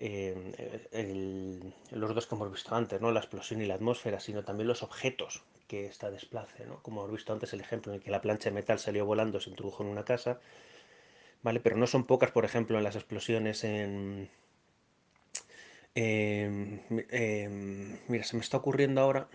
eh, 0.00 1.72
los 1.90 2.14
dos 2.14 2.26
que 2.26 2.34
hemos 2.34 2.50
visto 2.50 2.74
antes, 2.74 3.00
¿no? 3.00 3.12
La 3.12 3.20
explosión 3.20 3.60
y 3.60 3.66
la 3.66 3.74
atmósfera, 3.74 4.18
sino 4.18 4.42
también 4.42 4.66
los 4.66 4.82
objetos 4.82 5.42
que 5.68 5.86
esta 5.86 6.10
desplace, 6.10 6.66
¿no? 6.66 6.82
Como 6.82 7.02
hemos 7.02 7.12
visto 7.12 7.32
antes 7.32 7.52
el 7.52 7.60
ejemplo 7.60 7.92
en 7.92 7.98
el 7.98 8.04
que 8.04 8.10
la 8.10 8.22
plancha 8.22 8.48
de 8.48 8.54
metal 8.54 8.78
salió 8.78 9.04
volando, 9.04 9.40
se 9.40 9.50
introdujo 9.50 9.82
en 9.82 9.90
una 9.90 10.04
casa, 10.04 10.40
¿vale? 11.42 11.60
Pero 11.60 11.76
no 11.76 11.86
son 11.86 12.04
pocas, 12.04 12.30
por 12.30 12.44
ejemplo, 12.44 12.78
en 12.78 12.84
las 12.84 12.96
explosiones 12.96 13.62
en... 13.64 14.30
mira, 18.08 18.24
se 18.24 18.36
me 18.36 18.42
está 18.42 18.56
ocurriendo 18.56 19.00
ahora 19.00 19.28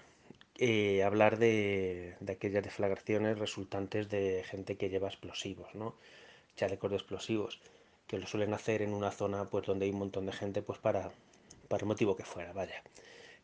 eh, 0.58 1.04
hablar 1.04 1.38
de, 1.38 2.16
aquellas 2.30 2.64
deflagraciones 2.64 3.38
resultantes 3.38 4.10
de 4.10 4.44
gente 4.46 4.78
que 4.78 4.90
lleva 4.90 5.10
explosivos, 5.10 5.76
¿no? 5.76 5.96
Chalecos 6.56 6.92
de 6.92 6.98
explosivos, 6.98 7.60
que 8.08 8.18
lo 8.20 8.28
suelen 8.28 8.54
hacer 8.54 8.82
en 8.82 8.94
una 8.94 9.12
zona 9.12 9.50
pues 9.50 9.66
donde 9.66 9.86
hay 9.86 9.92
un 9.92 10.00
montón 10.00 10.26
de 10.26 10.32
gente, 10.32 10.62
pues 10.62 10.80
para, 10.80 11.12
para 11.68 11.82
el 11.82 11.88
motivo 11.88 12.16
que 12.16 12.24
fuera, 12.24 12.54
vaya. 12.54 12.84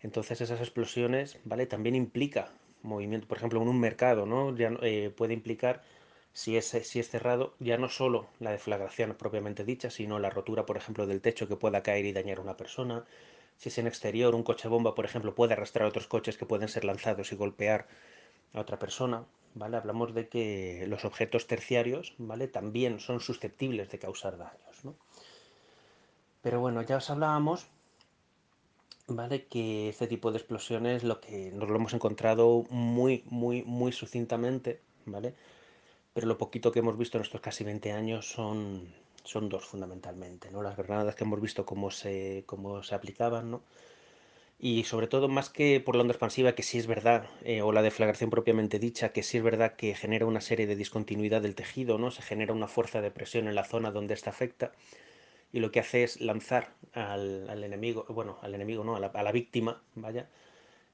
Entonces 0.01 0.41
esas 0.41 0.59
explosiones, 0.59 1.39
¿vale? 1.43 1.65
También 1.65 1.95
implica 1.95 2.51
movimiento, 2.81 3.27
por 3.27 3.37
ejemplo, 3.37 3.61
en 3.61 3.67
un 3.67 3.79
mercado, 3.79 4.25
¿no? 4.25 4.55
Ya 4.55 4.71
eh, 4.81 5.11
puede 5.15 5.33
implicar, 5.33 5.83
si 6.33 6.57
es, 6.57 6.65
si 6.65 6.99
es 6.99 7.09
cerrado, 7.09 7.53
ya 7.59 7.77
no 7.77 7.89
solo 7.89 8.27
la 8.39 8.51
deflagración 8.51 9.15
propiamente 9.15 9.63
dicha, 9.63 9.89
sino 9.89 10.19
la 10.19 10.29
rotura, 10.29 10.65
por 10.65 10.77
ejemplo, 10.77 11.05
del 11.07 11.21
techo 11.21 11.47
que 11.47 11.55
pueda 11.55 11.83
caer 11.83 12.05
y 12.05 12.13
dañar 12.13 12.39
a 12.39 12.41
una 12.41 12.57
persona, 12.57 13.05
si 13.57 13.69
es 13.69 13.77
en 13.77 13.87
exterior, 13.87 14.33
un 14.33 14.43
coche 14.43 14.67
bomba, 14.67 14.95
por 14.95 15.05
ejemplo, 15.05 15.35
puede 15.35 15.53
arrastrar 15.53 15.87
otros 15.87 16.07
coches 16.07 16.37
que 16.37 16.47
pueden 16.47 16.67
ser 16.67 16.83
lanzados 16.83 17.31
y 17.31 17.35
golpear 17.35 17.87
a 18.53 18.61
otra 18.61 18.79
persona, 18.79 19.25
¿vale? 19.53 19.77
Hablamos 19.77 20.13
de 20.13 20.27
que 20.29 20.85
los 20.87 21.05
objetos 21.05 21.47
terciarios, 21.47 22.13
¿vale? 22.17 22.47
También 22.47 22.99
son 22.99 23.19
susceptibles 23.19 23.89
de 23.89 23.99
causar 23.99 24.37
daños, 24.37 24.83
¿no? 24.83 24.95
Pero 26.41 26.59
bueno, 26.59 26.81
ya 26.81 26.97
os 26.97 27.09
hablábamos, 27.09 27.67
¿vale? 29.07 29.45
Que 29.45 29.89
este 29.89 30.07
tipo 30.07 30.31
de 30.31 30.37
explosiones 30.37 31.03
lo 31.03 31.21
que 31.21 31.51
nos 31.51 31.69
lo 31.69 31.75
hemos 31.75 31.93
encontrado 31.93 32.65
muy, 32.69 33.23
muy, 33.29 33.63
muy 33.63 33.91
sucintamente, 33.91 34.81
¿vale? 35.05 35.35
Pero 36.13 36.27
lo 36.27 36.37
poquito 36.37 36.71
que 36.71 36.79
hemos 36.79 36.97
visto 36.97 37.17
en 37.17 37.23
estos 37.23 37.41
casi 37.41 37.63
20 37.63 37.91
años 37.91 38.29
son 38.29 38.93
son 39.23 39.49
dos 39.49 39.65
fundamentalmente, 39.65 40.51
¿no? 40.51 40.61
Las 40.61 40.77
granadas 40.77 41.15
que 41.15 41.23
hemos 41.23 41.41
visto 41.41 41.65
cómo 41.65 41.91
se, 41.91 42.43
cómo 42.45 42.83
se 42.83 42.95
aplicaban, 42.95 43.51
¿no? 43.51 43.61
Y 44.63 44.83
sobre 44.83 45.07
todo, 45.07 45.27
más 45.27 45.49
que 45.49 45.79
por 45.79 45.95
la 45.95 46.03
onda 46.03 46.13
expansiva, 46.13 46.53
que 46.53 46.61
sí 46.61 46.77
es 46.77 46.85
verdad, 46.85 47.25
eh, 47.43 47.63
o 47.63 47.71
la 47.71 47.81
deflagración 47.81 48.29
propiamente 48.29 48.77
dicha, 48.77 49.11
que 49.11 49.23
sí 49.23 49.37
es 49.37 49.43
verdad 49.43 49.75
que 49.75 49.95
genera 49.95 50.27
una 50.27 50.39
serie 50.39 50.67
de 50.67 50.75
discontinuidad 50.75 51.41
del 51.41 51.55
tejido, 51.55 51.97
¿no? 51.97 52.11
Se 52.11 52.21
genera 52.21 52.53
una 52.53 52.67
fuerza 52.67 53.01
de 53.01 53.09
presión 53.09 53.47
en 53.47 53.55
la 53.55 53.63
zona 53.63 53.89
donde 53.89 54.13
esta 54.13 54.29
afecta, 54.29 54.71
y 55.51 55.61
lo 55.61 55.71
que 55.71 55.79
hace 55.79 56.03
es 56.03 56.21
lanzar 56.21 56.75
al, 56.93 57.63
enemigo, 57.63 58.05
bueno, 58.09 58.37
al 58.43 58.53
enemigo 58.53 58.83
no, 58.83 58.95
a 58.97 58.99
la, 58.99 59.31
víctima, 59.31 59.81
vaya, 59.95 60.29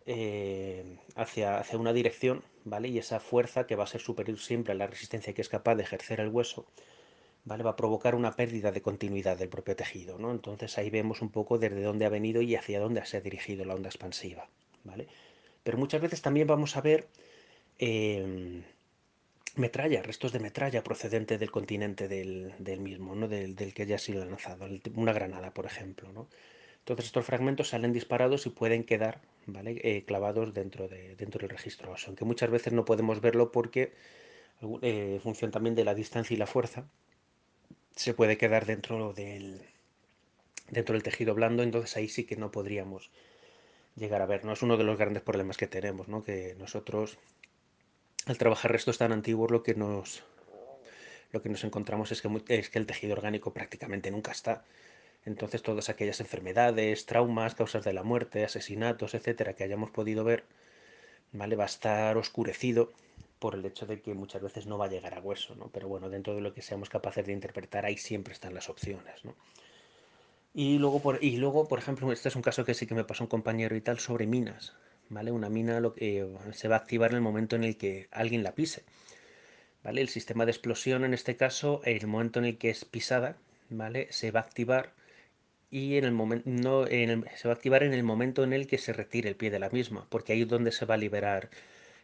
eh, 0.06 0.98
hacia, 1.16 1.58
hacia 1.60 1.78
una 1.78 1.92
dirección, 1.92 2.44
¿vale? 2.64 2.88
Y 2.88 3.00
esa 3.00 3.20
fuerza 3.20 3.68
que 3.68 3.76
va 3.76 3.84
a 3.84 3.88
ser 3.88 4.00
superior 4.00 4.40
siempre 4.40 4.72
a 4.72 4.76
la 4.78 4.88
resistencia 4.88 5.34
que 5.34 5.42
es 5.42 5.50
capaz 5.50 5.76
de 5.76 5.84
ejercer 5.84 6.22
el 6.22 6.30
hueso, 6.30 6.68
va 7.48 7.72
a 7.72 7.76
provocar 7.76 8.16
una 8.16 8.36
pérdida 8.36 8.72
de 8.72 8.82
continuidad 8.82 9.38
del 9.38 9.50
propio 9.50 9.76
tejido. 9.76 10.18
¿no? 10.18 10.32
Entonces 10.32 10.78
ahí 10.78 10.90
vemos 10.90 11.22
un 11.22 11.30
poco 11.30 11.58
desde 11.58 11.82
dónde 11.82 12.06
ha 12.06 12.10
venido 12.10 12.42
y 12.42 12.56
hacia 12.56 12.80
dónde 12.80 13.06
se 13.06 13.18
ha 13.18 13.22
dirigido 13.22 13.66
la 13.66 13.76
onda 13.76 13.90
expansiva. 13.90 14.50
¿vale? 14.84 15.08
Pero 15.64 15.78
muchas 15.78 16.02
veces 16.02 16.22
también 16.22 16.48
vamos 16.48 16.76
a 16.76 16.82
ver 16.82 17.08
em, 17.80 18.64
metralla, 19.56 20.02
restos 20.02 20.32
de 20.32 20.40
metralla 20.40 20.84
procedente 20.84 21.38
del 21.38 21.52
continente 21.52 22.08
del, 22.08 22.80
mismo, 22.80 23.16
¿no? 23.16 23.28
del, 23.28 23.56
que 23.74 23.84
haya 23.84 23.98
sido 23.98 24.26
lanzado, 24.26 24.68
una 24.96 25.14
granada, 25.14 25.54
por 25.54 25.66
ejemplo. 25.66 26.12
¿no? 26.12 26.28
Entonces 26.80 27.06
estos 27.06 27.26
fragmentos 27.26 27.70
salen 27.70 27.94
disparados 27.94 28.46
y 28.46 28.50
pueden 28.50 28.84
quedar 28.84 29.22
¿vale? 29.46 29.80
Eh, 29.84 30.04
clavados 30.06 30.54
dentro, 30.54 30.88
de, 30.88 31.16
dentro 31.16 31.40
del 31.40 31.50
registro 31.50 31.92
óseo, 31.92 32.10
aunque 32.10 32.26
muchas 32.26 32.50
veces 32.50 32.74
no 32.74 32.86
podemos 32.86 33.22
verlo 33.22 33.52
porque 33.52 33.94
eh, 34.82 35.14
en 35.16 35.22
función 35.22 35.52
también 35.52 35.76
de 35.76 35.86
la 35.86 35.94
distancia 35.94 36.34
y 36.34 36.38
la 36.38 36.48
fuerza 36.48 36.88
se 37.98 38.14
puede 38.14 38.38
quedar 38.38 38.66
dentro 38.66 39.14
del, 39.14 39.62
dentro 40.70 40.94
del 40.94 41.04
tejido 41.04 41.34
blando, 41.34 41.64
entonces 41.64 41.98
ahí 41.98 42.08
sí 42.08 42.26
que 42.26 42.36
no 42.38 42.52
podríamos 42.52 43.10
llegar 43.96 44.22
a 44.22 44.26
ver. 44.26 44.46
No 44.46 44.54
es 44.54 44.62
uno 44.62 44.78
de 44.78 44.84
los 44.84 44.98
grandes 44.98 45.24
problemas 45.24 45.58
que 45.58 45.68
tenemos, 45.68 46.08
¿no? 46.08 46.24
que 46.24 46.56
nosotros 46.60 47.18
al 48.26 48.38
trabajar 48.38 48.72
restos 48.72 48.98
tan 48.98 49.12
antiguos 49.12 49.52
lo 49.52 49.64
que 49.64 49.74
nos 49.74 50.24
lo 51.32 51.42
que 51.42 51.50
nos 51.50 51.64
encontramos 51.64 52.12
es 52.12 52.22
que, 52.22 52.30
es 52.50 52.70
que 52.70 52.80
el 52.80 52.86
tejido 52.86 53.14
orgánico 53.14 53.52
prácticamente 53.52 54.12
nunca 54.12 54.32
está. 54.32 54.64
Entonces 55.26 55.62
todas 55.62 55.90
aquellas 55.90 56.22
enfermedades, 56.22 57.06
traumas, 57.06 57.54
causas 57.54 57.84
de 57.84 57.92
la 57.92 58.04
muerte, 58.04 58.46
asesinatos, 58.46 59.14
etcétera, 59.14 59.54
que 59.54 59.66
hayamos 59.66 59.92
podido 59.92 60.24
ver, 60.24 60.46
¿vale? 61.34 61.58
Va 61.58 61.64
a 61.64 61.68
estar 61.68 62.16
oscurecido 62.16 62.94
por 63.40 63.56
el 63.56 63.66
hecho 63.66 63.86
de 63.86 64.02
que 64.02 64.14
muchas 64.14 64.42
veces 64.42 64.66
no 64.66 64.78
va 64.78 64.86
a 64.86 64.90
llegar 64.90 65.14
a 65.14 65.22
hueso, 65.22 65.56
¿no? 65.56 65.70
Pero 65.70 65.88
bueno, 65.88 66.10
dentro 66.10 66.36
de 66.36 66.42
lo 66.42 66.54
que 66.54 66.62
seamos 66.62 66.90
capaces 66.90 67.26
de 67.26 67.34
interpretar, 67.34 67.86
ahí 67.86 67.98
siempre 67.98 68.34
están 68.34 68.54
las 68.54 68.70
opciones, 68.70 69.24
¿no? 69.24 69.36
Y 70.54 70.80
luego, 70.80 71.02
por, 71.02 71.24
y 71.24 71.38
luego, 71.38 71.68
por 71.68 71.80
ejemplo, 71.80 72.12
este 72.12 72.30
es 72.30 72.36
un 72.36 72.42
caso 72.42 72.66
que 72.66 72.74
sí 72.74 72.88
que 72.88 72.96
me 72.96 73.04
pasó 73.04 73.24
un 73.24 73.30
compañero 73.30 73.76
y 73.76 73.82
tal 73.82 74.00
sobre 74.00 74.26
minas, 74.26 74.74
¿vale? 75.10 75.32
Una 75.32 75.50
mina 75.50 75.80
lo 75.80 75.94
que 75.94 76.28
se 76.54 76.68
va 76.68 76.76
a 76.76 76.80
activar 76.80 77.12
en 77.12 77.18
el 77.18 77.22
momento 77.22 77.56
en 77.56 77.64
el 77.64 77.78
que 77.78 78.08
alguien 78.12 78.44
la 78.44 78.56
pise, 78.56 78.84
¿vale? 79.84 80.02
El 80.02 80.10
sistema 80.10 80.46
de 80.46 80.52
explosión, 80.52 81.06
en 81.06 81.14
este 81.14 81.36
caso, 81.36 81.82
en 81.86 81.98
el 81.98 82.08
momento 82.08 82.40
en 82.40 82.46
el 82.46 82.58
que 82.58 82.70
es 82.72 82.86
pisada, 82.86 83.38
¿vale? 83.70 84.08
Se 84.12 84.32
va 84.32 84.40
a 84.40 84.44
activar 84.44 84.94
y 85.70 85.98
en 85.98 86.06
el 86.06 86.12
momento 86.12 86.50
no 86.50 86.88
se 86.88 87.48
va 87.48 87.54
a 87.54 87.56
activar 87.56 87.84
en 87.84 87.94
el 87.94 88.04
momento 88.04 88.44
en 88.44 88.54
el 88.54 88.68
que 88.68 88.78
se 88.78 88.94
retire 88.94 89.30
el 89.30 89.36
pie 89.36 89.52
de 89.52 89.60
la 89.60 89.70
misma, 89.70 90.08
porque 90.10 90.34
ahí 90.34 90.42
es 90.42 90.48
donde 90.48 90.72
se 90.72 90.86
va 90.86 90.96
a 90.96 90.98
liberar 90.98 91.50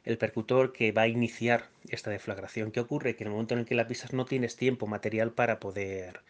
el 0.06 0.18
percutor 0.18 0.74
que 0.74 0.92
va 0.92 1.04
a 1.04 1.08
iniciar 1.08 1.70
esta 1.90 2.12
deflagración. 2.12 2.72
¿Qué 2.72 2.80
ocurre? 2.80 3.16
Que 3.16 3.24
en 3.24 3.28
el 3.28 3.34
momento 3.34 3.54
en 3.54 3.62
el 3.62 3.66
que 3.66 3.76
la 3.76 3.88
pisas 3.88 4.14
no 4.14 4.26
tienes 4.26 4.56
tiempo 4.56 4.88
material 4.88 5.32
para 5.32 5.60
poder 5.60 6.22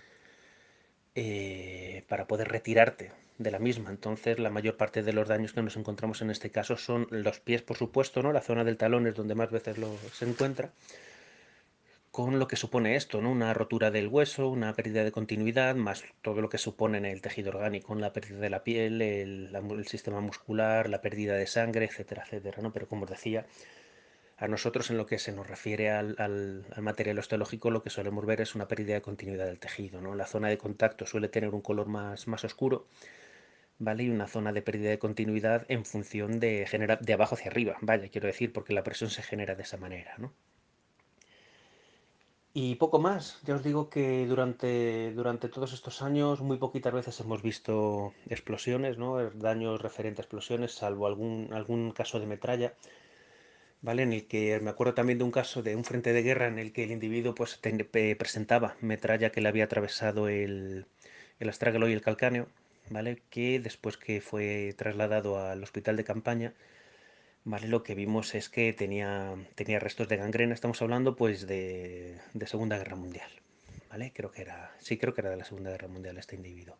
eh, 1.15 2.03
para 2.07 2.25
poder 2.25 2.49
retirarte 2.49 3.11
de 3.37 3.51
la 3.51 3.59
misma. 3.59 3.89
Entonces, 3.89 4.39
la 4.39 4.49
mayor 4.49 4.77
parte 4.77 5.03
de 5.03 5.13
los 5.13 5.27
daños 5.27 5.53
que 5.53 5.61
nos 5.61 5.77
encontramos 5.77 6.21
en 6.21 6.31
este 6.31 6.49
caso 6.49 6.77
son 6.77 7.07
los 7.11 7.39
pies, 7.39 7.61
por 7.61 7.77
supuesto, 7.77 8.21
¿no? 8.23 8.31
La 8.33 8.41
zona 8.41 8.63
del 8.63 8.77
talón 8.77 9.07
es 9.07 9.15
donde 9.15 9.35
más 9.35 9.51
veces 9.51 9.77
lo, 9.77 9.95
se 10.11 10.25
encuentra 10.25 10.71
con 12.13 12.37
lo 12.37 12.47
que 12.47 12.57
supone 12.57 12.95
esto, 12.95 13.23
¿no? 13.23 13.31
Una 13.31 13.55
rotura 13.55 13.89
del 13.89 14.07
hueso, 14.07 14.47
una 14.47 14.75
pérdida 14.75 15.03
de 15.03 15.11
continuidad, 15.11 15.73
más 15.75 16.03
todo 16.21 16.41
lo 16.41 16.49
que 16.49 16.59
supone 16.59 16.99
en 16.99 17.05
el 17.05 17.21
tejido 17.21 17.49
orgánico, 17.49 17.95
la 17.95 18.13
pérdida 18.13 18.37
de 18.37 18.51
la 18.51 18.63
piel, 18.63 19.01
el, 19.01 19.87
sistema 19.87 20.21
muscular, 20.21 20.89
la 20.89 21.01
pérdida 21.01 21.33
de 21.33 21.47
sangre, 21.47 21.85
etcétera, 21.85 22.21
etcétera, 22.23 22.61
¿no? 22.61 22.71
Pero 22.71 22.87
como 22.87 23.05
os 23.05 23.09
decía, 23.09 23.47
a 24.37 24.47
nosotros 24.47 24.91
en 24.91 24.97
lo 24.97 25.07
que 25.07 25.17
se 25.17 25.31
nos 25.31 25.47
refiere 25.47 25.89
al, 25.89 26.15
al, 26.19 26.65
material 26.83 27.17
osteológico 27.17 27.71
lo 27.71 27.81
que 27.81 27.89
solemos 27.89 28.27
ver 28.27 28.41
es 28.41 28.53
una 28.53 28.67
pérdida 28.67 28.93
de 28.93 29.01
continuidad 29.01 29.47
del 29.47 29.59
tejido, 29.59 29.99
¿no? 29.99 30.13
La 30.13 30.27
zona 30.27 30.49
de 30.49 30.59
contacto 30.59 31.07
suele 31.07 31.29
tener 31.29 31.49
un 31.49 31.61
color 31.61 31.87
más, 31.87 32.27
más 32.27 32.43
oscuro, 32.43 32.85
¿vale? 33.79 34.03
Y 34.03 34.09
una 34.11 34.27
zona 34.27 34.53
de 34.53 34.61
pérdida 34.61 34.91
de 34.91 34.99
continuidad 34.99 35.65
en 35.67 35.83
función 35.83 36.39
de, 36.39 36.67
de 37.01 37.13
abajo 37.13 37.33
hacia 37.33 37.49
arriba, 37.49 37.77
vaya, 37.81 38.07
quiero 38.09 38.27
decir, 38.27 38.53
porque 38.53 38.73
la 38.73 38.83
presión 38.83 39.09
se 39.09 39.23
genera 39.23 39.55
de 39.55 39.63
esa 39.63 39.77
manera, 39.77 40.13
¿no? 40.19 40.31
Y 42.55 42.75
poco 42.75 42.99
más. 42.99 43.39
Ya 43.45 43.55
os 43.55 43.63
digo 43.63 43.89
que 43.89 44.25
durante, 44.27 45.11
durante 45.13 45.49
todos 45.49 45.73
estos 45.73 46.03
años 46.03 46.41
muy 46.41 46.57
poquitas 46.57 46.93
veces 46.93 47.19
hemos 47.19 47.41
visto 47.41 48.13
explosiones, 48.29 48.97
¿no? 48.99 49.17
daños 49.31 49.81
referentes 49.81 50.19
a 50.19 50.23
explosiones, 50.23 50.73
salvo 50.73 51.07
algún, 51.07 51.49
algún 51.51 51.91
caso 51.91 52.19
de 52.19 52.27
metralla. 52.27 52.75
¿Vale? 53.81 54.03
En 54.03 54.13
el 54.13 54.27
que 54.27 54.59
me 54.61 54.69
acuerdo 54.69 54.93
también 54.93 55.17
de 55.17 55.25
un 55.25 55.31
caso 55.31 55.61
de 55.63 55.75
un 55.75 55.83
frente 55.83 56.13
de 56.13 56.21
guerra 56.23 56.47
en 56.47 56.59
el 56.59 56.71
que 56.73 56.83
el 56.83 56.91
individuo 56.91 57.35
pues, 57.35 57.59
presentaba 58.17 58.77
metralla 58.81 59.31
que 59.31 59.41
le 59.41 59.49
había 59.49 59.65
atravesado 59.65 60.29
el, 60.29 60.85
el 61.39 61.49
astrágalo 61.49 61.89
y 61.89 61.93
el 61.93 62.01
calcáneo, 62.01 62.47
¿vale? 62.89 63.23
que 63.29 63.59
después 63.59 63.97
que 63.97 64.21
fue 64.21 64.73
trasladado 64.77 65.39
al 65.39 65.63
hospital 65.63 65.97
de 65.97 66.03
campaña, 66.05 66.53
Vale, 67.45 67.67
lo 67.67 67.83
que 67.83 67.93
vimos 67.93 68.35
es 68.35 68.47
que 68.49 68.71
tenía, 68.71 69.35
tenía 69.55 69.79
restos 69.79 70.07
de 70.07 70.15
gangrena, 70.15 70.53
estamos 70.53 70.81
hablando 70.81 71.15
pues 71.17 71.45
de, 71.45 72.17
de, 72.33 72.47
Segunda 72.47 72.77
Guerra 72.77 72.95
Mundial, 72.95 73.29
¿vale? 73.89 74.13
Creo 74.13 74.31
que 74.31 74.41
era, 74.41 74.73
sí, 74.79 74.97
creo 74.97 75.13
que 75.13 75.19
era 75.21 75.29
de 75.29 75.35
la 75.37 75.43
Segunda 75.43 75.71
Guerra 75.71 75.89
Mundial 75.89 76.17
este 76.17 76.37
individuo. 76.37 76.77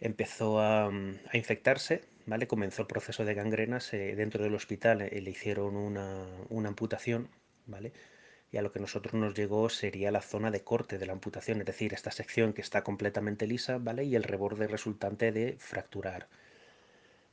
Empezó 0.00 0.60
a, 0.60 0.88
a 0.88 1.36
infectarse, 1.36 2.02
¿vale? 2.26 2.48
Comenzó 2.48 2.82
el 2.82 2.88
proceso 2.88 3.24
de 3.24 3.34
gangrenas 3.34 3.88
dentro 3.92 4.42
del 4.42 4.54
hospital, 4.56 5.02
eh, 5.02 5.20
le 5.20 5.30
hicieron 5.30 5.76
una, 5.76 6.26
una 6.48 6.68
amputación, 6.68 7.28
¿vale? 7.66 7.92
Y 8.50 8.56
a 8.56 8.62
lo 8.62 8.72
que 8.72 8.80
nosotros 8.80 9.14
nos 9.14 9.34
llegó 9.34 9.68
sería 9.68 10.10
la 10.10 10.22
zona 10.22 10.50
de 10.50 10.64
corte 10.64 10.98
de 10.98 11.06
la 11.06 11.12
amputación, 11.12 11.60
es 11.60 11.66
decir, 11.66 11.94
esta 11.94 12.10
sección 12.10 12.52
que 12.52 12.62
está 12.62 12.82
completamente 12.82 13.46
lisa, 13.46 13.78
¿vale? 13.78 14.02
Y 14.04 14.16
el 14.16 14.24
reborde 14.24 14.66
resultante 14.66 15.30
de 15.30 15.56
fracturar 15.60 16.28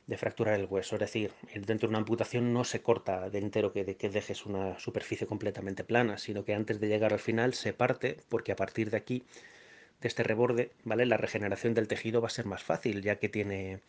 de 0.06 0.16
fracturar 0.16 0.58
el 0.58 0.66
hueso. 0.66 0.96
Es 0.96 1.00
decir, 1.00 1.32
dentro 1.54 1.88
de 1.88 1.92
una 1.92 1.98
amputación 1.98 2.52
no 2.52 2.64
se 2.64 2.82
corta 2.82 3.30
de 3.30 3.38
entero 3.38 3.72
que, 3.72 3.84
de, 3.84 3.96
que 3.96 4.08
dejes 4.08 4.46
una 4.46 4.78
superficie 4.78 5.26
completamente 5.26 5.84
plana, 5.84 6.18
sino 6.18 6.44
que 6.44 6.54
antes 6.54 6.80
de 6.80 6.88
llegar 6.88 7.12
al 7.12 7.20
final 7.20 7.54
se 7.54 7.72
parte, 7.72 8.18
porque 8.28 8.52
a 8.52 8.56
partir 8.56 8.90
de 8.90 8.96
aquí, 8.96 9.24
de 10.00 10.08
este 10.08 10.22
reborde, 10.22 10.72
¿vale? 10.84 11.06
La 11.06 11.16
regeneración 11.16 11.74
del 11.74 11.88
tejido 11.88 12.20
va 12.20 12.28
a 12.28 12.30
ser 12.30 12.46
más 12.46 12.62
fácil, 12.62 13.02
ya 13.02 13.16
que 13.16 13.28
tiene, 13.28 13.80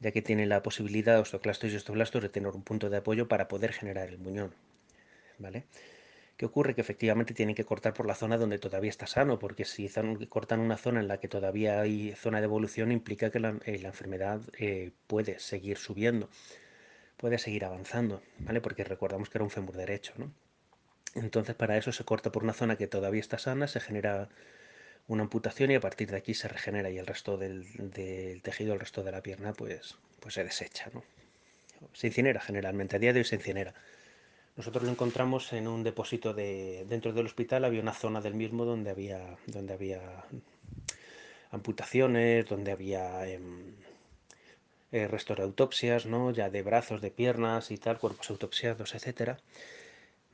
ya 0.00 0.10
que 0.10 0.22
tiene 0.22 0.46
la 0.46 0.62
posibilidad, 0.62 1.20
osteoclastos 1.20 1.72
y 1.72 1.76
osteoblastos, 1.76 2.22
de 2.22 2.28
tener 2.28 2.50
un 2.50 2.62
punto 2.62 2.90
de 2.90 2.98
apoyo 2.98 3.28
para 3.28 3.48
poder 3.48 3.72
generar 3.72 4.08
el 4.08 4.18
muñón. 4.18 4.54
¿Vale? 5.38 5.64
¿Qué 6.36 6.46
ocurre? 6.46 6.74
Que 6.74 6.80
efectivamente 6.80 7.34
tienen 7.34 7.54
que 7.54 7.64
cortar 7.64 7.94
por 7.94 8.06
la 8.06 8.14
zona 8.14 8.36
donde 8.38 8.58
todavía 8.58 8.90
está 8.90 9.06
sano, 9.06 9.38
porque 9.38 9.64
si 9.64 9.88
cortan 10.28 10.60
una 10.60 10.76
zona 10.76 11.00
en 11.00 11.08
la 11.08 11.18
que 11.20 11.28
todavía 11.28 11.80
hay 11.80 12.14
zona 12.16 12.40
de 12.40 12.44
evolución, 12.44 12.90
implica 12.90 13.30
que 13.30 13.40
la, 13.40 13.50
eh, 13.64 13.80
enfermedad 13.84 14.40
eh, 14.58 14.92
puede 15.06 15.38
seguir 15.38 15.78
subiendo, 15.78 16.28
puede 17.16 17.38
seguir 17.38 17.64
avanzando, 17.64 18.22
¿vale? 18.38 18.60
Porque 18.60 18.84
recordamos 18.84 19.30
que 19.30 19.38
era 19.38 19.44
un 19.44 19.50
fémur 19.50 19.76
derecho, 19.76 20.14
¿no? 20.16 20.32
Entonces, 21.14 21.54
para 21.54 21.76
eso 21.76 21.92
se 21.92 22.04
corta 22.04 22.32
por 22.32 22.42
una 22.42 22.54
zona 22.54 22.76
que 22.76 22.86
todavía 22.86 23.20
está 23.20 23.38
sana, 23.38 23.66
se 23.68 23.80
genera 23.80 24.28
una 25.08 25.22
amputación 25.24 25.70
y 25.70 25.74
a 25.74 25.80
partir 25.80 26.10
de 26.10 26.16
aquí 26.16 26.34
se 26.34 26.48
regenera 26.48 26.90
y 26.90 26.98
el 26.98 27.06
resto 27.06 27.36
del, 27.36 27.66
tejido, 28.42 28.74
el 28.74 28.80
resto 28.80 29.02
de 29.02 29.12
la 29.12 29.22
pierna, 29.22 29.52
pues, 29.52 29.96
pues 30.20 30.34
se 30.34 30.44
desecha, 30.44 30.90
¿no? 30.94 31.04
Se 31.92 32.06
incinera 32.06 32.40
generalmente, 32.40 32.96
a 32.96 32.98
día 32.98 33.12
de 33.12 33.20
hoy 33.20 33.24
se 33.24 33.34
incinera. 33.34 33.74
Nosotros 34.56 34.84
lo 34.84 34.90
encontramos 34.90 35.52
en 35.52 35.66
un 35.66 35.82
depósito 35.82 36.34
de 36.34 36.84
dentro 36.88 37.12
del 37.12 37.26
hospital, 37.26 37.64
había 37.64 37.80
una 37.80 37.94
zona 37.94 38.20
del 38.20 38.34
mismo 38.34 38.64
donde 38.64 38.90
había 38.90 39.38
donde 39.46 39.72
había 39.72 40.24
amputaciones, 41.50 42.46
donde 42.46 42.72
había 42.72 43.26
em, 43.28 43.74
eh, 44.92 45.08
restos 45.08 45.36
de 45.38 45.42
autopsias, 45.44 46.06
¿no? 46.06 46.30
Ya 46.32 46.50
de 46.50 46.62
brazos, 46.62 47.00
de 47.00 47.10
piernas 47.10 47.70
y 47.70 47.78
tal, 47.78 47.98
cuerpos 47.98 48.30
autopsiados, 48.30 48.94
etcétera. 48.94 49.38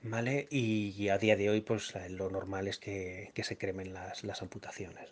¿Vale? 0.02 0.46
Y, 0.50 1.08
a 1.08 1.18
día 1.18 1.36
de 1.36 1.50
hoy, 1.50 1.60
pues 1.60 1.94
lo 2.10 2.30
normal 2.30 2.68
es 2.68 2.78
que, 2.78 3.32
se 3.42 3.58
cremen 3.58 3.92
las, 3.94 4.24
las 4.24 4.42
amputaciones. 4.42 5.10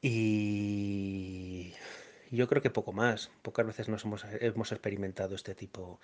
Y 0.00 1.72
yo 2.30 2.48
creo 2.48 2.62
que 2.62 2.70
poco 2.70 2.92
más. 2.92 3.30
Pocas 3.42 3.66
veces 3.66 3.88
nos 3.88 4.04
hemos, 4.04 4.24
hemos 4.40 4.72
experimentado 4.72 5.34
este 5.34 5.54
tipo 5.54 6.00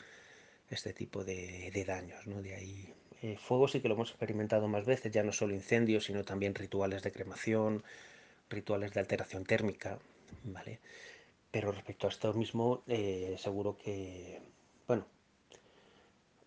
este 0.70 0.92
tipo 0.92 1.24
de, 1.24 1.84
daños. 1.86 2.26
¿no? 2.26 2.42
De 2.42 2.54
ahí, 2.54 2.94
eh, 3.22 3.36
fuego 3.38 3.68
sí 3.68 3.80
que 3.80 3.88
lo 3.88 3.94
hemos 3.94 4.10
experimentado 4.10 4.68
más 4.68 4.84
veces, 4.86 5.12
ya 5.12 5.22
no 5.22 5.32
solo 5.32 5.54
incendios, 5.54 6.04
sino 6.04 6.24
también 6.24 6.54
rituales 6.54 7.02
de 7.02 7.12
cremación, 7.12 7.82
rituales 8.50 8.92
de 8.92 9.00
alteración 9.00 9.44
térmica, 9.44 9.98
¿vale? 10.44 10.80
Pero 11.50 11.72
respecto 11.72 12.06
a 12.06 12.10
esto 12.10 12.32
mismo, 12.34 12.82
eh, 12.86 13.36
seguro 13.38 13.78
que, 13.78 14.40
bueno, 14.86 15.06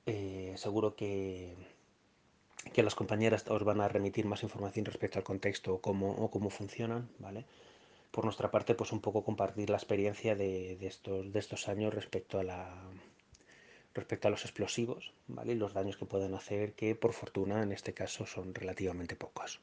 eh, 0.05 0.53
seguro 0.57 0.95
que, 0.95 1.55
que 2.73 2.83
las 2.83 2.95
compañeras 2.95 3.45
os 3.49 3.63
van 3.63 3.81
a 3.81 3.87
remitir 3.87 4.25
más 4.25 4.43
información 4.43 4.85
respecto 4.85 5.19
al 5.19 5.23
contexto 5.25 5.75
o 5.75 5.81
cómo, 5.81 6.29
cómo 6.29 6.49
funcionan, 6.49 7.09
¿vale? 7.19 7.45
Por 8.11 8.25
nuestra 8.25 8.51
parte, 8.51 8.75
pues 8.75 8.91
un 8.91 9.01
poco 9.01 9.23
compartir 9.23 9.69
la 9.69 9.77
experiencia 9.77 10.35
de, 10.35 10.75
de 10.77 10.87
estos, 10.87 11.31
de 11.31 11.39
estos 11.39 11.67
años 11.69 11.93
respecto 11.93 12.39
a 12.39 12.43
la, 12.43 12.91
respecto 13.93 14.27
a 14.27 14.31
los 14.31 14.43
explosivos, 14.43 15.13
¿vale? 15.27 15.55
Los 15.55 15.73
daños 15.73 15.97
que 15.97 16.05
pueden 16.05 16.33
hacer, 16.33 16.73
que 16.73 16.95
por 16.95 17.13
fortuna 17.13 17.61
en 17.61 17.71
este 17.71 17.93
caso 17.93 18.25
son 18.25 18.53
relativamente 18.53 19.15
pocos. 19.15 19.59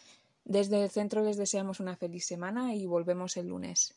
Desde 0.46 0.84
el 0.84 0.92
centro 0.92 1.24
les 1.24 1.38
deseamos 1.38 1.80
una 1.80 1.96
feliz 1.96 2.28
semana 2.28 2.76
y 2.76 2.86
volvemos 2.86 3.38
el 3.38 3.48
lunes. 3.48 3.96